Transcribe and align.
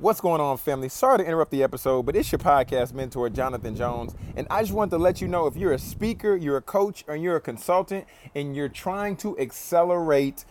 What's 0.00 0.20
going 0.20 0.40
on, 0.40 0.58
family? 0.58 0.88
Sorry 0.88 1.18
to 1.18 1.24
interrupt 1.24 1.50
the 1.50 1.64
episode, 1.64 2.06
but 2.06 2.14
it's 2.14 2.30
your 2.30 2.38
podcast 2.38 2.94
mentor, 2.94 3.28
Jonathan 3.30 3.74
Jones. 3.74 4.14
And 4.36 4.46
I 4.48 4.62
just 4.62 4.72
want 4.72 4.92
to 4.92 4.96
let 4.96 5.20
you 5.20 5.26
know 5.26 5.48
if 5.48 5.56
you're 5.56 5.72
a 5.72 5.78
speaker, 5.78 6.36
you're 6.36 6.58
a 6.58 6.62
coach, 6.62 7.04
or 7.08 7.16
you're 7.16 7.34
a 7.34 7.40
consultant, 7.40 8.06
and 8.32 8.54
you're 8.54 8.68
trying 8.68 9.16
to 9.16 9.36
accelerate 9.40 10.44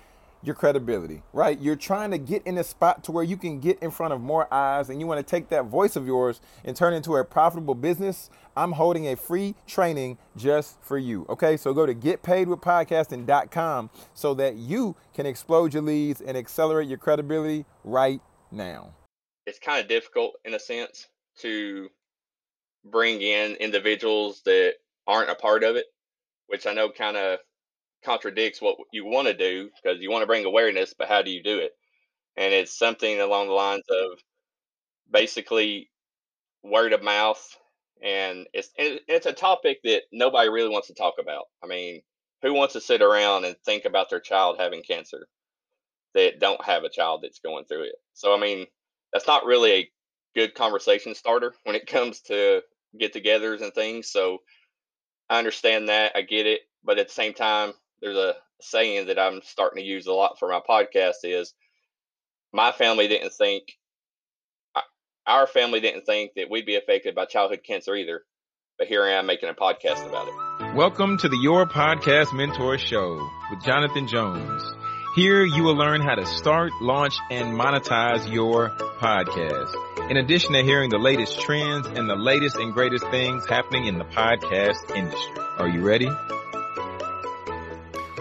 your 0.44 0.54
credibility, 0.54 1.23
right? 1.31 1.57
You're 1.62 1.78
trying 1.78 2.12
to 2.12 2.18
get 2.18 2.46
in 2.46 2.57
a 2.57 2.63
spot 2.65 3.05
to 3.05 3.13
where 3.13 3.23
you 3.23 3.38
can 3.38 3.62
get 3.62 3.79
in 3.79 3.89
front 3.89 4.12
of 4.12 4.20
more 4.20 4.54
eyes 4.54 4.89
and 4.89 4.99
you 4.99 5.07
want 5.07 5.25
to 5.25 5.31
take 5.31 5.47
that 5.47 5.63
voice 5.63 5.95
of 5.95 6.05
yours 6.05 6.41
and 6.65 6.75
turn 6.75 6.93
it 6.93 6.97
into 6.97 7.15
a 7.15 7.23
profitable 7.23 7.73
business. 7.73 8.29
I'm 8.57 8.73
holding 8.73 9.07
a 9.07 9.15
free 9.15 9.55
training 9.65 10.17
just 10.35 10.75
for 10.81 10.97
you. 10.97 11.25
Okay, 11.29 11.55
so 11.55 11.73
go 11.73 11.85
to 11.85 11.95
getpaidwithpodcasting.com 11.95 13.91
so 14.13 14.33
that 14.33 14.57
you 14.57 14.97
can 15.13 15.25
explode 15.25 15.73
your 15.73 15.83
leads 15.83 16.20
and 16.20 16.35
accelerate 16.35 16.89
your 16.89 16.98
credibility 16.98 17.63
right 17.85 18.20
now 18.52 18.91
it's 19.48 19.59
kind 19.59 19.81
of 19.81 19.88
difficult 19.88 20.34
in 20.45 20.53
a 20.53 20.59
sense 20.59 21.07
to 21.39 21.89
bring 22.83 23.21
in 23.21 23.55
individuals 23.55 24.41
that 24.45 24.73
aren't 25.07 25.31
a 25.31 25.35
part 25.35 25.63
of 25.63 25.77
it, 25.77 25.85
which 26.47 26.67
I 26.67 26.73
know 26.73 26.89
kind 26.91 27.15
of 27.15 27.39
contradicts 28.03 28.61
what 28.61 28.77
you 28.91 29.05
want 29.05 29.27
to 29.27 29.33
do 29.33 29.69
because 29.81 30.02
you 30.02 30.11
want 30.11 30.21
to 30.21 30.27
bring 30.27 30.45
awareness, 30.45 30.93
but 30.93 31.07
how 31.07 31.21
do 31.21 31.31
you 31.31 31.41
do 31.41 31.59
it? 31.59 31.71
And 32.35 32.53
it's 32.53 32.77
something 32.77 33.19
along 33.21 33.47
the 33.47 33.53
lines 33.53 33.85
of 33.89 34.19
basically 35.09 35.89
word 36.61 36.91
of 36.91 37.02
mouth, 37.02 37.41
and 38.03 38.47
it's 38.53 38.69
it's 38.77 39.25
a 39.25 39.33
topic 39.33 39.79
that 39.85 40.03
nobody 40.11 40.49
really 40.49 40.69
wants 40.69 40.88
to 40.88 40.93
talk 40.93 41.16
about. 41.19 41.45
I 41.63 41.67
mean, 41.67 42.02
who 42.41 42.53
wants 42.53 42.73
to 42.73 42.81
sit 42.81 43.02
around 43.02 43.45
and 43.45 43.55
think 43.66 43.85
about 43.85 44.09
their 44.09 44.19
child 44.19 44.57
having 44.59 44.83
cancer 44.83 45.27
that 46.13 46.39
don't 46.39 46.63
have 46.63 46.83
a 46.83 46.89
child 46.89 47.21
that's 47.23 47.39
going 47.39 47.66
through 47.66 47.83
it? 47.83 47.95
So 48.13 48.35
I 48.35 48.39
mean, 48.39 48.67
that's 49.11 49.27
not 49.27 49.45
really 49.45 49.71
a 49.71 49.91
good 50.35 50.55
conversation 50.55 51.16
starter 51.16 51.53
when 51.63 51.75
it 51.75 51.88
comes 51.88 52.21
to 52.21 52.61
get-togethers 52.97 53.61
and 53.61 53.73
things. 53.73 54.09
So 54.09 54.39
I 55.30 55.39
understand 55.39 55.89
that, 55.89 56.13
I 56.16 56.22
get 56.22 56.45
it, 56.45 56.61
but 56.83 57.00
at 57.00 57.08
the 57.08 57.13
same 57.13 57.33
time, 57.33 57.73
there's 58.02 58.17
a 58.17 58.35
saying 58.61 59.08
that 59.08 59.19
I'm 59.19 59.41
starting 59.44 59.83
to 59.83 59.88
use 59.88 60.08
a 60.08 60.13
lot 60.13 60.39
for 60.39 60.50
my 60.50 60.61
podcast 60.67 61.17
is 61.23 61.53
my 62.53 62.72
family 62.72 63.08
didn't 63.08 63.33
think 63.33 63.63
our 65.28 65.45
family 65.45 65.81
didn't 65.81 66.05
think 66.05 66.31
that 66.35 66.50
we'd 66.50 66.66
be 66.66 66.78
affected 66.78 67.13
by 67.13 67.25
childhood 67.25 67.61
cancer 67.61 67.94
either. 67.95 68.23
But 68.80 68.88
here 68.88 69.03
I 69.03 69.11
am 69.13 69.25
making 69.25 69.50
a 69.50 69.53
podcast 69.53 70.08
about 70.08 70.28
it. 70.28 70.75
Welcome 70.75 71.17
to 71.17 71.28
the 71.28 71.38
Your 71.38 71.66
Podcast 71.66 72.33
Mentor 72.33 72.78
Show 72.78 73.30
with 73.52 73.61
Jonathan 73.63 74.08
Jones. 74.08 74.77
Here 75.16 75.44
you 75.44 75.63
will 75.63 75.75
learn 75.75 76.02
how 76.02 76.16
to 76.16 76.25
start, 76.25 76.72
launch, 76.81 77.17
and 77.31 77.58
monetize 77.58 78.31
your 78.31 78.69
podcast. 79.00 80.11
In 80.11 80.17
addition 80.17 80.53
to 80.53 80.61
hearing 80.61 80.89
the 80.89 81.00
latest 81.00 81.41
trends 81.41 81.88
and 81.88 82.09
the 82.09 82.16
latest 82.16 82.58
and 82.58 82.73
greatest 82.73 83.08
things 83.08 83.45
happening 83.47 83.85
in 83.85 83.97
the 83.97 84.05
podcast 84.05 84.95
industry. 84.95 85.44
Are 85.58 85.67
you 85.67 85.81
ready? 85.81 86.09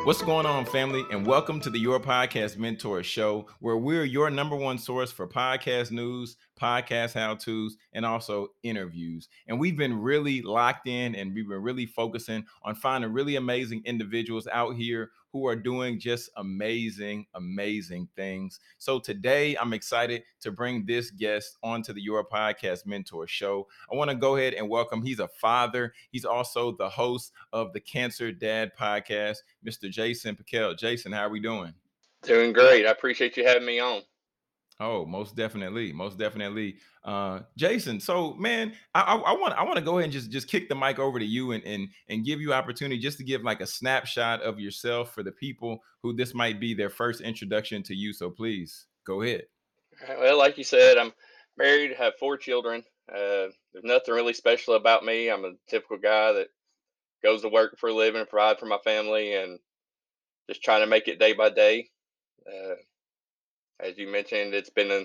What's 0.07 0.23
going 0.23 0.47
on, 0.47 0.67
family? 0.67 1.05
And 1.11 1.27
welcome 1.27 1.59
to 1.62 1.70
the 1.70 1.81
Your 1.81 1.98
Podcast 1.98 2.57
Mentor 2.57 3.03
Show, 3.03 3.48
where 3.59 3.77
we're 3.77 4.05
your 4.05 4.31
number 4.31 4.55
one 4.55 4.79
source 4.79 5.11
for 5.11 5.27
podcast 5.27 5.91
news, 5.91 6.37
podcast 6.61 7.14
how 7.14 7.34
to's, 7.34 7.77
and 7.92 8.07
also 8.07 8.53
interviews. 8.62 9.29
And 9.48 9.59
we've 9.59 9.77
been 9.77 10.01
really 10.01 10.42
locked 10.42 10.87
in 10.87 11.17
and 11.17 11.34
we've 11.34 11.48
been 11.48 11.61
really 11.61 11.87
focusing 11.87 12.47
on 12.62 12.77
finding 12.77 13.12
really 13.12 13.34
amazing 13.34 13.83
individuals 13.84 14.47
out 14.53 14.77
here 14.77 15.11
who 15.37 15.47
are 15.47 15.55
doing 15.56 16.01
just 16.01 16.31
amazing, 16.37 17.27
amazing 17.34 18.09
things. 18.17 18.59
So 18.79 18.98
today 18.98 19.55
I'm 19.56 19.75
excited 19.75 20.23
to 20.41 20.51
bring 20.51 20.87
this 20.87 21.11
guest 21.11 21.59
onto 21.62 21.92
the 21.92 22.01
Your 22.01 22.25
Podcast 22.27 22.87
Mentor 22.87 23.27
Show. 23.27 23.69
I 23.92 23.97
want 23.97 24.09
to 24.09 24.17
go 24.17 24.37
ahead 24.37 24.55
and 24.55 24.67
welcome. 24.67 25.03
He's 25.03 25.20
a 25.20 25.29
father. 25.29 25.92
He's 26.11 26.25
also 26.25 26.73
the 26.73 26.89
host 26.89 27.33
of 27.53 27.75
the 27.75 27.81
Cancer 27.81 28.33
Dad 28.33 28.73
podcast, 28.81 29.36
Mr. 29.67 29.91
Jason 29.91 30.36
Pickel. 30.36 30.74
Jason, 30.74 31.13
how 31.13 31.27
are 31.27 31.30
we 31.30 31.41
doing? 31.41 31.74
Doing 32.23 32.55
great. 32.55 32.86
I 32.86 32.91
appreciate 32.91 33.36
you 33.36 33.47
having 33.47 33.67
me 33.67 33.79
on. 33.79 34.01
Oh, 34.79 35.07
most 35.07 35.37
definitely, 35.37 35.91
most 35.91 36.19
definitely, 36.19 36.77
uh, 37.03 37.41
Jason. 37.57 37.98
So, 37.98 38.35
man, 38.35 38.75
I, 38.95 39.17
I, 39.17 39.33
want 39.33 39.55
I 39.55 39.63
want 39.63 39.77
to 39.77 39.85
go 39.85 39.97
ahead 39.97 40.05
and 40.05 40.13
just 40.13 40.31
just 40.31 40.48
kick 40.48 40.69
the 40.69 40.75
mic 40.75 40.98
over 40.98 41.19
to 41.19 41.25
you 41.25 41.53
and 41.53 41.64
and 41.64 41.89
and 42.11 42.27
give 42.27 42.42
you 42.42 42.53
opportunity 42.53 43.01
just 43.01 43.17
to 43.19 43.25
give 43.25 43.42
like 43.42 43.63
a 43.63 43.67
snapshot 43.67 44.42
of 44.42 44.61
yourself 44.61 45.15
for 45.15 45.23
the 45.23 45.33
people 45.33 45.79
who 46.03 46.15
this 46.15 46.35
might 46.35 46.61
be 46.61 46.75
their 46.75 46.91
first 46.91 47.23
introduction 47.23 47.83
to 47.85 47.95
you. 47.95 48.13
So, 48.13 48.29
please 48.29 48.86
go 49.07 49.23
ahead. 49.23 49.45
Well, 50.09 50.36
like 50.36 50.59
you 50.59 50.65
said, 50.65 50.98
I'm 50.98 51.13
married, 51.57 51.97
have 51.97 52.13
four 52.20 52.36
children. 52.36 52.85
Uh, 53.11 53.48
there's 53.73 53.85
nothing 53.85 54.15
really 54.15 54.35
special 54.35 54.75
about 54.75 55.05
me. 55.05 55.31
I'm 55.31 55.47
a 55.47 55.53
typical 55.70 55.97
guy 55.97 56.33
that 56.33 56.48
goes 57.23 57.42
to 57.42 57.48
work 57.48 57.79
for 57.79 57.89
a 57.89 57.95
living, 57.95 58.27
provide 58.27 58.59
for 58.59 58.67
my 58.67 58.79
family, 58.85 59.35
and 59.35 59.59
just 60.51 60.63
trying 60.63 60.83
to 60.83 60.86
make 60.86 61.09
it 61.09 61.19
day 61.19 61.33
by 61.33 61.48
day. 61.48 61.89
Uh, 62.47 62.75
as 63.81 63.98
you 63.98 64.09
mentioned, 64.09 64.55
it's 64.55 64.70
been 64.70 64.91
a 64.91 65.05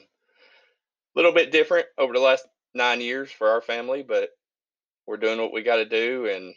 little 1.15 1.33
bit 1.33 1.51
different 1.51 1.87
over 1.97 2.13
the 2.13 2.19
last 2.19 2.45
nine 2.73 3.01
years 3.01 3.31
for 3.31 3.49
our 3.49 3.61
family, 3.61 4.03
but 4.03 4.29
we're 5.05 5.17
doing 5.17 5.39
what 5.39 5.53
we 5.53 5.63
got 5.63 5.77
to 5.77 5.85
do, 5.85 6.27
and 6.27 6.53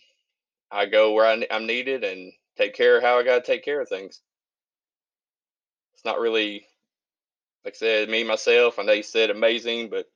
I 0.70 0.86
go 0.86 1.12
where 1.12 1.26
I, 1.26 1.46
am 1.50 1.66
needed 1.66 2.04
and 2.04 2.32
take 2.56 2.74
care 2.74 2.96
of 2.96 3.02
how 3.02 3.18
I 3.18 3.24
got 3.24 3.44
to 3.44 3.52
take 3.52 3.64
care 3.64 3.80
of 3.80 3.88
things. 3.88 4.20
It's 5.94 6.04
not 6.04 6.20
really, 6.20 6.66
like 7.64 7.74
I 7.74 7.76
said, 7.76 8.08
me 8.08 8.24
myself. 8.24 8.78
I 8.78 8.82
know 8.82 8.92
you 8.92 9.02
said 9.02 9.30
amazing, 9.30 9.90
but 9.90 10.06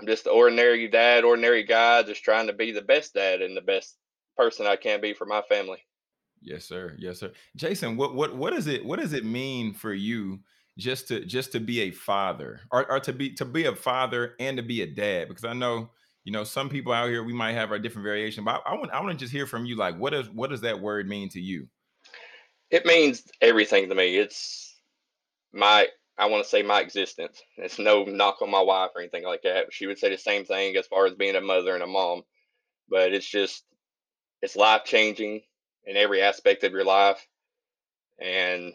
I'm 0.00 0.06
just 0.06 0.26
an 0.26 0.32
ordinary 0.32 0.88
dad, 0.88 1.24
ordinary 1.24 1.62
guy, 1.64 2.02
just 2.02 2.24
trying 2.24 2.48
to 2.48 2.52
be 2.52 2.72
the 2.72 2.82
best 2.82 3.14
dad 3.14 3.40
and 3.40 3.56
the 3.56 3.62
best 3.62 3.96
person 4.36 4.66
I 4.66 4.76
can 4.76 5.00
be 5.00 5.14
for 5.14 5.26
my 5.26 5.42
family. 5.42 5.78
Yes, 6.40 6.64
sir. 6.64 6.96
Yes, 6.98 7.20
sir. 7.20 7.30
Jason, 7.54 7.96
what 7.96 8.14
what 8.14 8.34
what 8.34 8.52
does 8.52 8.66
it 8.66 8.84
what 8.84 8.98
does 8.98 9.12
it 9.12 9.24
mean 9.24 9.72
for 9.72 9.92
you 9.92 10.40
just 10.78 11.08
to 11.08 11.24
just 11.24 11.52
to 11.52 11.60
be 11.60 11.80
a 11.82 11.90
father 11.90 12.60
or, 12.70 12.90
or 12.90 13.00
to 13.00 13.12
be 13.12 13.32
to 13.34 13.44
be 13.44 13.66
a 13.66 13.74
father 13.74 14.34
and 14.40 14.56
to 14.56 14.62
be 14.62 14.82
a 14.82 14.86
dad 14.86 15.28
because 15.28 15.44
i 15.44 15.52
know 15.52 15.90
you 16.24 16.32
know 16.32 16.44
some 16.44 16.68
people 16.68 16.92
out 16.92 17.10
here 17.10 17.22
we 17.22 17.34
might 17.34 17.52
have 17.52 17.70
our 17.70 17.78
different 17.78 18.04
variation 18.04 18.42
but 18.42 18.62
i, 18.64 18.72
I 18.72 18.74
want 18.74 18.90
i 18.90 19.00
want 19.00 19.12
to 19.12 19.22
just 19.22 19.32
hear 19.32 19.46
from 19.46 19.66
you 19.66 19.76
like 19.76 19.98
what 19.98 20.10
does 20.10 20.30
what 20.30 20.50
does 20.50 20.62
that 20.62 20.80
word 20.80 21.08
mean 21.08 21.28
to 21.30 21.40
you? 21.40 21.68
It 22.70 22.86
means 22.86 23.24
everything 23.42 23.90
to 23.90 23.94
me. 23.94 24.16
It's 24.16 24.80
my 25.52 25.88
i 26.16 26.24
want 26.24 26.42
to 26.42 26.48
say 26.48 26.62
my 26.62 26.80
existence. 26.80 27.42
It's 27.58 27.78
no 27.78 28.04
knock 28.04 28.40
on 28.40 28.50
my 28.50 28.62
wife 28.62 28.90
or 28.94 29.02
anything 29.02 29.24
like 29.24 29.42
that. 29.42 29.66
She 29.72 29.86
would 29.86 29.98
say 29.98 30.08
the 30.08 30.16
same 30.16 30.46
thing 30.46 30.76
as 30.76 30.86
far 30.86 31.04
as 31.04 31.12
being 31.12 31.36
a 31.36 31.40
mother 31.42 31.74
and 31.74 31.82
a 31.82 31.86
mom 31.86 32.22
but 32.92 33.12
it's 33.12 33.26
just 33.28 33.64
it's 34.42 34.54
life 34.54 34.84
changing 34.84 35.40
in 35.86 35.96
every 35.96 36.22
aspect 36.22 36.62
of 36.62 36.72
your 36.72 36.84
life 36.84 37.26
and 38.20 38.72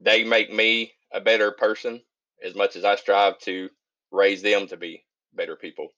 they 0.00 0.22
make 0.22 0.52
me 0.52 0.92
a 1.12 1.20
better 1.20 1.52
person 1.52 2.00
as 2.44 2.54
much 2.54 2.76
as 2.76 2.84
I 2.84 2.96
strive 2.96 3.38
to 3.40 3.68
raise 4.10 4.42
them 4.42 4.66
to 4.68 4.76
be 4.76 5.04
better 5.34 5.56
people. 5.56 5.88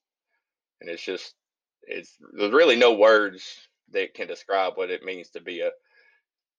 And 0.79 0.89
it's 0.89 1.03
just, 1.03 1.35
it's 1.83 2.15
there's 2.33 2.53
really 2.53 2.75
no 2.75 2.93
words 2.93 3.67
that 3.91 4.13
can 4.13 4.27
describe 4.27 4.73
what 4.75 4.89
it 4.89 5.03
means 5.03 5.29
to 5.29 5.41
be 5.41 5.61
a 5.61 5.71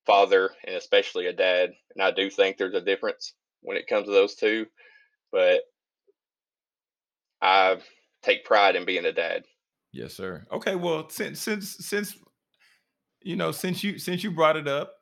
father 0.06 0.50
and 0.66 0.76
especially 0.76 1.26
a 1.26 1.32
dad. 1.32 1.70
And 1.94 2.02
I 2.02 2.10
do 2.10 2.30
think 2.30 2.56
there's 2.56 2.74
a 2.74 2.80
difference 2.80 3.34
when 3.62 3.76
it 3.76 3.86
comes 3.86 4.06
to 4.06 4.12
those 4.12 4.34
two, 4.34 4.66
but 5.30 5.62
I 7.40 7.78
take 8.22 8.44
pride 8.44 8.76
in 8.76 8.84
being 8.84 9.04
a 9.04 9.12
dad. 9.12 9.44
Yes, 9.92 10.14
sir. 10.14 10.46
Okay, 10.52 10.74
well, 10.74 11.08
since 11.08 11.40
since 11.40 11.76
since 11.86 12.16
you 13.20 13.36
know, 13.36 13.52
since 13.52 13.84
you 13.84 13.98
since 13.98 14.24
you 14.24 14.30
brought 14.30 14.56
it 14.56 14.66
up, 14.66 14.94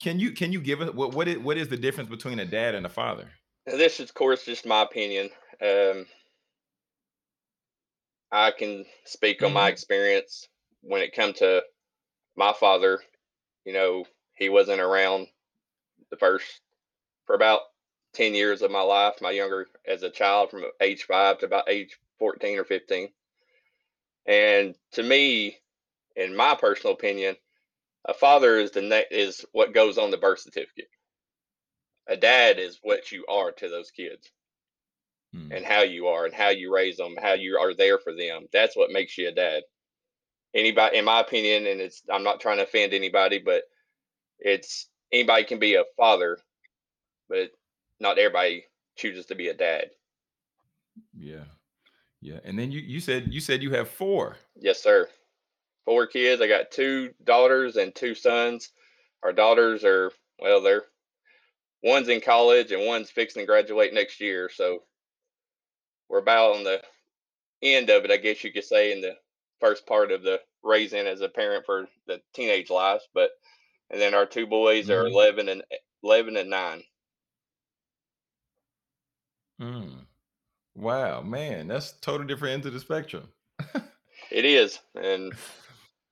can 0.00 0.20
you 0.20 0.32
can 0.32 0.52
you 0.52 0.60
give 0.60 0.80
us 0.80 0.92
what 0.92 1.14
what 1.14 1.28
is 1.28 1.38
what 1.38 1.56
is 1.56 1.68
the 1.68 1.76
difference 1.76 2.10
between 2.10 2.38
a 2.38 2.44
dad 2.44 2.74
and 2.74 2.86
a 2.86 2.90
father? 2.90 3.30
This 3.66 3.98
is, 3.98 4.08
of 4.08 4.14
course, 4.14 4.44
just 4.44 4.66
my 4.66 4.82
opinion. 4.82 5.30
Um, 5.60 6.06
I 8.30 8.52
can 8.52 8.84
speak 9.04 9.42
on 9.42 9.52
my 9.52 9.62
mm-hmm. 9.62 9.72
experience 9.72 10.48
when 10.82 11.02
it 11.02 11.14
come 11.14 11.32
to 11.34 11.62
my 12.36 12.52
father. 12.52 13.00
You 13.64 13.72
know, 13.72 14.04
he 14.34 14.48
wasn't 14.48 14.80
around 14.80 15.26
the 16.10 16.16
first 16.16 16.60
for 17.24 17.34
about 17.34 17.60
ten 18.12 18.34
years 18.34 18.62
of 18.62 18.70
my 18.70 18.82
life. 18.82 19.14
My 19.20 19.30
younger 19.30 19.66
as 19.86 20.02
a 20.02 20.10
child, 20.10 20.50
from 20.50 20.64
age 20.80 21.04
five 21.04 21.38
to 21.38 21.46
about 21.46 21.68
age 21.68 21.98
fourteen 22.18 22.58
or 22.58 22.64
fifteen. 22.64 23.08
And 24.26 24.74
to 24.92 25.02
me, 25.02 25.58
in 26.16 26.36
my 26.36 26.54
personal 26.54 26.94
opinion, 26.94 27.36
a 28.06 28.14
father 28.14 28.58
is 28.58 28.70
the 28.70 28.82
ne- 28.82 29.06
is 29.10 29.44
what 29.52 29.74
goes 29.74 29.98
on 29.98 30.10
the 30.10 30.16
birth 30.16 30.40
certificate. 30.40 30.88
A 32.08 32.16
dad 32.16 32.58
is 32.58 32.78
what 32.82 33.10
you 33.10 33.24
are 33.28 33.52
to 33.52 33.68
those 33.68 33.90
kids, 33.90 34.30
hmm. 35.34 35.50
and 35.52 35.64
how 35.64 35.82
you 35.82 36.06
are, 36.06 36.24
and 36.24 36.34
how 36.34 36.50
you 36.50 36.72
raise 36.72 36.96
them, 36.96 37.16
how 37.20 37.32
you 37.34 37.58
are 37.58 37.74
there 37.74 37.98
for 37.98 38.14
them. 38.14 38.46
That's 38.52 38.76
what 38.76 38.90
makes 38.90 39.18
you 39.18 39.28
a 39.28 39.32
dad. 39.32 39.62
Anybody, 40.54 40.98
in 40.98 41.04
my 41.04 41.20
opinion, 41.20 41.66
and 41.66 41.80
it's 41.80 42.02
I'm 42.10 42.22
not 42.22 42.40
trying 42.40 42.58
to 42.58 42.62
offend 42.62 42.94
anybody, 42.94 43.40
but 43.44 43.64
it's 44.38 44.88
anybody 45.12 45.44
can 45.44 45.58
be 45.58 45.74
a 45.74 45.84
father, 45.96 46.38
but 47.28 47.50
not 48.00 48.18
everybody 48.18 48.64
chooses 48.96 49.26
to 49.26 49.34
be 49.34 49.48
a 49.48 49.54
dad. 49.54 49.90
Yeah. 51.16 51.44
Yeah. 52.20 52.38
And 52.44 52.58
then 52.58 52.70
you 52.70 52.80
you 52.80 53.00
said 53.00 53.32
you 53.32 53.40
said 53.40 53.62
you 53.62 53.72
have 53.72 53.88
four. 53.88 54.36
Yes, 54.56 54.82
sir. 54.82 55.08
Four 55.86 56.06
kids. 56.08 56.42
I 56.42 56.48
got 56.48 56.70
two 56.70 57.14
daughters 57.24 57.76
and 57.76 57.94
two 57.94 58.14
sons. 58.14 58.70
Our 59.22 59.32
daughters 59.32 59.84
are 59.84 60.12
well, 60.38 60.60
they're 60.60 60.84
one's 61.82 62.08
in 62.08 62.20
college 62.20 62.72
and 62.72 62.84
one's 62.86 63.10
fixing 63.10 63.42
to 63.42 63.46
graduate 63.46 63.94
next 63.94 64.20
year. 64.20 64.50
So 64.52 64.82
we're 66.08 66.18
about 66.18 66.56
on 66.56 66.64
the 66.64 66.82
end 67.62 67.88
of 67.88 68.04
it, 68.04 68.10
I 68.10 68.16
guess 68.18 68.42
you 68.44 68.52
could 68.52 68.64
say, 68.64 68.92
in 68.92 69.00
the 69.00 69.16
first 69.60 69.86
part 69.86 70.10
of 70.12 70.22
the 70.22 70.40
raising 70.62 71.06
as 71.06 71.20
a 71.22 71.28
parent 71.28 71.64
for 71.64 71.86
the 72.06 72.20
teenage 72.34 72.68
lives. 72.68 73.08
But 73.14 73.30
and 73.90 74.00
then 74.00 74.12
our 74.14 74.26
two 74.26 74.46
boys 74.46 74.90
are 74.90 75.04
Mhm. 75.04 75.12
eleven 75.12 75.48
and 75.48 75.62
eleven 76.02 76.36
and 76.36 76.50
nine. 76.50 76.84
Mm. 79.60 80.06
Wow, 80.74 81.22
man, 81.22 81.68
that's 81.68 81.92
totally 81.92 82.26
different 82.26 82.54
end 82.54 82.66
of 82.66 82.72
the 82.74 82.80
spectrum. 82.80 83.32
It 84.28 84.44
is, 84.44 84.80
and 84.96 85.32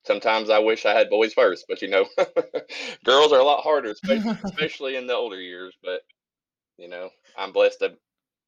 sometimes 0.05 0.51
I 0.51 0.59
wish 0.59 0.87
I 0.87 0.95
had 0.95 1.11
boys 1.11 1.35
first, 1.35 1.67
but 1.69 1.83
you 1.83 1.89
know, 1.89 2.06
girls 3.05 3.33
are 3.33 3.41
a 3.41 3.45
lot 3.45 3.62
harder, 3.62 3.91
especially, 3.91 4.37
especially 4.45 4.97
in 4.97 5.06
the 5.06 5.15
older 5.15 5.41
years. 5.41 5.75
But 5.83 6.01
you 6.79 6.89
know, 6.89 7.11
I'm 7.37 7.53
blessed 7.53 7.81
to 7.81 7.95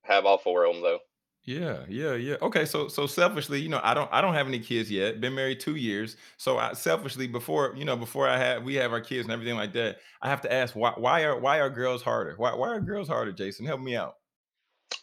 have 0.03 0.27
all 0.27 0.39
four 0.39 0.65
of 0.65 0.75
them, 0.75 0.83
though. 0.83 0.99
Yeah, 1.47 1.85
yeah, 1.89 2.15
yeah. 2.15 2.37
Okay, 2.43 2.65
so 2.65 2.89
so 2.89 3.07
selfishly, 3.07 3.61
you 3.61 3.69
know, 3.69 3.81
I 3.85 3.95
don't 3.95 4.13
I 4.13 4.21
don't 4.21 4.35
have 4.35 4.49
any 4.49 4.59
kids 4.59 4.91
yet. 4.91 5.21
Been 5.21 5.35
married 5.35 5.61
two 5.61 5.77
years. 5.77 6.17
So 6.39 6.59
I 6.59 6.73
selfishly 6.73 7.29
before, 7.29 7.73
you 7.77 7.85
know, 7.85 7.97
before 7.97 8.29
I 8.29 8.37
have 8.37 8.65
we 8.65 8.75
have 8.75 8.93
our 8.93 9.01
kids 9.01 9.25
and 9.25 9.33
everything 9.33 9.55
like 9.55 9.73
that, 9.75 9.99
I 10.21 10.29
have 10.29 10.41
to 10.41 10.53
ask 10.53 10.75
why 10.75 10.93
why 10.97 11.23
are 11.23 11.39
why 11.39 11.61
are 11.61 11.71
girls 11.71 12.03
harder? 12.03 12.35
Why 12.37 12.53
why 12.55 12.71
are 12.71 12.81
girls 12.81 13.07
harder, 13.07 13.31
Jason? 13.31 13.65
Help 13.65 13.81
me 13.81 13.95
out. 13.95 14.15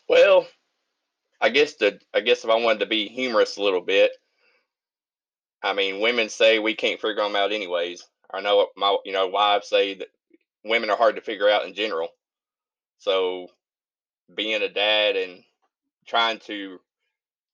Well, 0.10 0.46
I 1.40 1.48
guess 1.48 1.76
the 1.76 1.98
I 2.14 2.20
guess 2.20 2.44
if 2.44 2.50
I 2.50 2.56
wanted 2.56 2.80
to 2.80 2.88
be 2.88 3.08
humorous 3.08 3.56
a 3.56 3.64
little 3.64 3.82
bit, 3.82 4.12
I 5.64 5.74
mean, 5.74 6.02
women 6.02 6.30
say 6.30 6.60
we 6.60 6.76
can't 6.76 7.00
figure 7.00 7.24
them 7.24 7.36
out 7.36 7.52
anyways. 7.54 8.04
I 8.34 8.42
know 8.42 8.68
my 8.76 8.98
you 9.06 9.14
know 9.14 9.28
wives 9.28 9.70
say 9.70 9.96
that 9.96 10.10
women 10.66 10.90
are 10.90 10.98
hard 10.98 11.16
to 11.16 11.22
figure 11.22 11.50
out 11.50 11.66
in 11.66 11.74
general. 11.74 12.10
So 13.00 13.48
being 14.34 14.62
a 14.62 14.70
dad 14.70 15.16
and 15.16 15.44
trying 16.08 16.40
to 16.40 16.80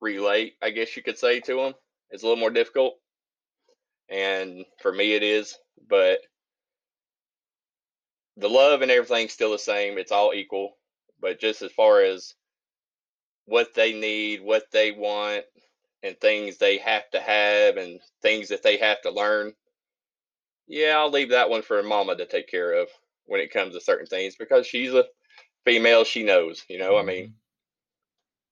relate, 0.01 0.53
I 0.61 0.71
guess 0.71 0.95
you 0.95 1.03
could 1.03 1.17
say 1.17 1.39
to 1.41 1.55
them, 1.55 1.73
is 2.11 2.23
a 2.23 2.25
little 2.25 2.39
more 2.39 2.51
difficult. 2.51 2.95
And 4.09 4.65
for 4.81 4.91
me, 4.91 5.13
it 5.13 5.23
is. 5.23 5.57
But 5.89 6.19
the 8.37 8.49
love 8.49 8.81
and 8.81 8.91
everything's 8.91 9.33
still 9.33 9.51
the 9.51 9.59
same. 9.59 9.97
It's 9.97 10.11
all 10.11 10.33
equal. 10.33 10.77
But 11.21 11.39
just 11.39 11.61
as 11.61 11.71
far 11.71 12.01
as 12.01 12.33
what 13.45 13.73
they 13.75 13.93
need, 13.93 14.41
what 14.41 14.63
they 14.71 14.91
want, 14.91 15.45
and 16.03 16.19
things 16.19 16.57
they 16.57 16.77
have 16.79 17.09
to 17.11 17.19
have, 17.19 17.77
and 17.77 17.99
things 18.21 18.49
that 18.49 18.63
they 18.63 18.77
have 18.77 19.01
to 19.01 19.11
learn, 19.11 19.55
yeah, 20.67 20.97
I'll 20.97 21.11
leave 21.11 21.29
that 21.29 21.49
one 21.49 21.61
for 21.61 21.81
mama 21.83 22.15
to 22.15 22.25
take 22.25 22.47
care 22.47 22.73
of 22.73 22.89
when 23.25 23.39
it 23.41 23.51
comes 23.51 23.73
to 23.73 23.81
certain 23.81 24.05
things 24.05 24.35
because 24.35 24.67
she's 24.67 24.93
a 24.93 25.05
female. 25.65 26.03
She 26.05 26.23
knows, 26.23 26.65
you 26.69 26.79
know. 26.79 26.97
I 26.97 27.03
mean, 27.03 27.27
Mhm. 27.27 27.33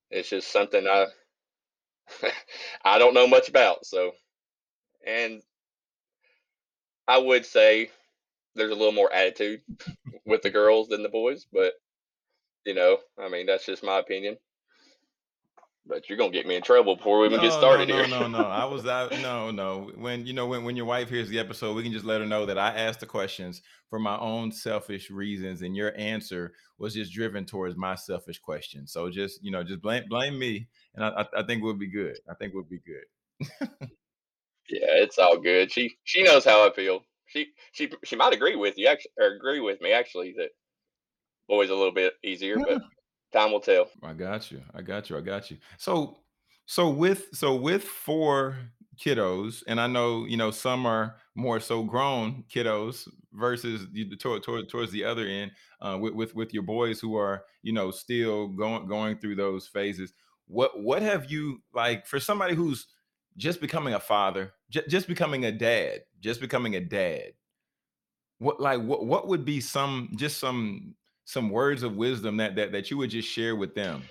it's 0.10 0.30
just 0.30 0.52
something 0.52 0.88
I 0.88 1.08
I 2.84 2.98
don't 2.98 3.14
know 3.14 3.28
much 3.28 3.50
about. 3.50 3.86
So, 3.86 4.14
and 5.06 5.44
I 7.08 7.18
would 7.18 7.46
say 7.46 7.92
there's 8.56 8.72
a 8.72 8.76
little 8.76 8.94
more 8.94 9.12
attitude 9.14 9.64
with 10.26 10.42
the 10.44 10.50
girls 10.52 10.90
than 10.90 11.04
the 11.04 11.10
boys, 11.10 11.46
but 11.52 11.76
you 12.66 12.74
know, 12.76 13.00
I 13.18 13.30
mean, 13.30 13.46
that's 13.48 13.66
just 13.66 13.84
my 13.84 14.00
opinion. 14.00 14.38
But 15.88 16.10
you're 16.10 16.18
gonna 16.18 16.32
get 16.32 16.46
me 16.46 16.56
in 16.56 16.62
trouble 16.62 16.96
before 16.96 17.20
we 17.20 17.28
even 17.28 17.40
get 17.40 17.48
No, 17.48 17.54
no, 17.54 17.60
started 17.60 17.88
no, 17.90 17.96
here. 17.96 18.08
no, 18.08 18.28
no. 18.28 18.42
No. 18.42 18.48
I 18.48 18.66
was 18.66 18.86
out. 18.88 19.12
No, 19.22 19.52
no. 19.52 19.92
When 19.96 20.26
you 20.26 20.34
know 20.34 20.48
when 20.48 20.64
when 20.64 20.76
your 20.76 20.86
wife 20.86 21.10
hears 21.10 21.30
the 21.30 21.40
episode, 21.40 21.76
we 21.76 21.84
can 21.84 21.92
just 21.94 22.06
let 22.06 22.20
her 22.22 22.28
know 22.28 22.46
that 22.46 22.58
I 22.58 22.70
asked 22.76 23.00
the 23.00 23.06
questions 23.06 23.62
for 23.90 24.00
my 24.00 24.18
own 24.18 24.52
selfish 24.52 25.10
reasons, 25.10 25.62
and 25.62 25.76
your 25.76 25.98
answer 25.98 26.54
was 26.78 26.94
just 26.94 27.14
driven 27.14 27.46
towards 27.46 27.78
my 27.78 27.96
selfish 27.96 28.40
question. 28.40 28.86
So 28.88 29.10
just 29.10 29.44
you 29.44 29.52
know, 29.52 29.64
just 29.64 29.82
blame 29.82 30.04
blame 30.10 30.38
me, 30.38 30.68
and 30.96 31.06
I 31.06 31.10
I, 31.22 31.40
I 31.40 31.44
think 31.44 31.64
we'll 31.64 31.74
be 31.76 31.90
good. 31.92 32.18
I 32.30 32.34
think 32.36 32.54
we'll 32.54 32.64
be 32.64 32.80
good. 32.80 33.48
yeah, 34.70 34.96
it's 35.04 35.18
all 35.18 35.38
good. 35.38 35.72
She 35.72 35.98
she 36.04 36.24
knows 36.24 36.44
how 36.44 36.68
I 36.68 36.74
feel. 36.74 37.02
She 37.28 37.48
she 37.72 37.90
she 38.04 38.16
might 38.16 38.34
agree 38.34 38.56
with 38.56 38.78
you 38.78 38.88
actually, 38.88 39.12
or 39.20 39.36
agree 39.36 39.60
with 39.60 39.80
me 39.82 39.92
actually 39.92 40.34
that 40.38 40.50
boys 41.48 41.70
a 41.70 41.76
little 41.76 41.94
bit 41.94 42.14
easier, 42.24 42.58
but 42.58 42.82
time 43.32 43.52
will 43.52 43.60
tell. 43.60 43.90
I 44.04 44.14
got 44.14 44.52
you. 44.52 44.62
I 44.74 44.82
got 44.82 45.10
you. 45.10 45.18
I 45.18 45.22
got 45.22 45.52
you. 45.52 45.58
So 45.78 46.20
so 46.66 46.90
with 46.90 47.28
so 47.34 47.56
with 47.56 47.84
four 47.84 48.58
kiddos, 48.98 49.64
and 49.68 49.80
I 49.80 49.88
know 49.88 50.26
you 50.26 50.38
know 50.38 50.52
some 50.52 50.86
are 50.86 51.18
more 51.36 51.60
so 51.60 51.84
grown 51.84 52.44
kiddos 52.54 53.08
versus 53.34 53.88
toward, 54.20 54.44
toward, 54.44 54.70
towards 54.70 54.92
the 54.92 55.04
other 55.04 55.26
end 55.26 55.52
uh, 55.82 55.98
with, 56.00 56.14
with 56.14 56.36
with 56.36 56.54
your 56.54 56.64
boys 56.64 57.00
who 57.00 57.16
are 57.16 57.44
you 57.62 57.74
know 57.74 57.92
still 57.92 58.48
going 58.48 58.88
going 58.88 59.18
through 59.18 59.36
those 59.36 59.68
phases. 59.68 60.14
What 60.48 60.82
what 60.82 61.02
have 61.02 61.32
you 61.32 61.62
like 61.74 62.06
for 62.06 62.20
somebody 62.20 62.56
who's 62.56 62.88
just 63.38 63.62
becoming 63.62 63.94
a 63.94 64.00
father, 64.00 64.54
j- 64.70 64.88
just 64.88 65.08
becoming 65.08 65.46
a 65.46 65.52
dad, 65.52 66.02
just 66.20 66.42
becoming 66.42 66.76
a 66.76 66.82
dad? 66.82 67.34
What 68.40 68.60
like 68.60 68.82
what 68.82 69.06
what 69.06 69.28
would 69.28 69.46
be 69.46 69.62
some 69.62 70.12
just 70.16 70.40
some 70.40 70.96
some 71.28 71.50
words 71.50 71.84
of 71.84 71.98
wisdom 71.98 72.38
that 72.38 72.56
that 72.56 72.72
that 72.72 72.90
you 72.90 72.98
would 72.98 73.10
just 73.10 73.28
share 73.30 73.56
with 73.56 73.76
them? 73.76 74.02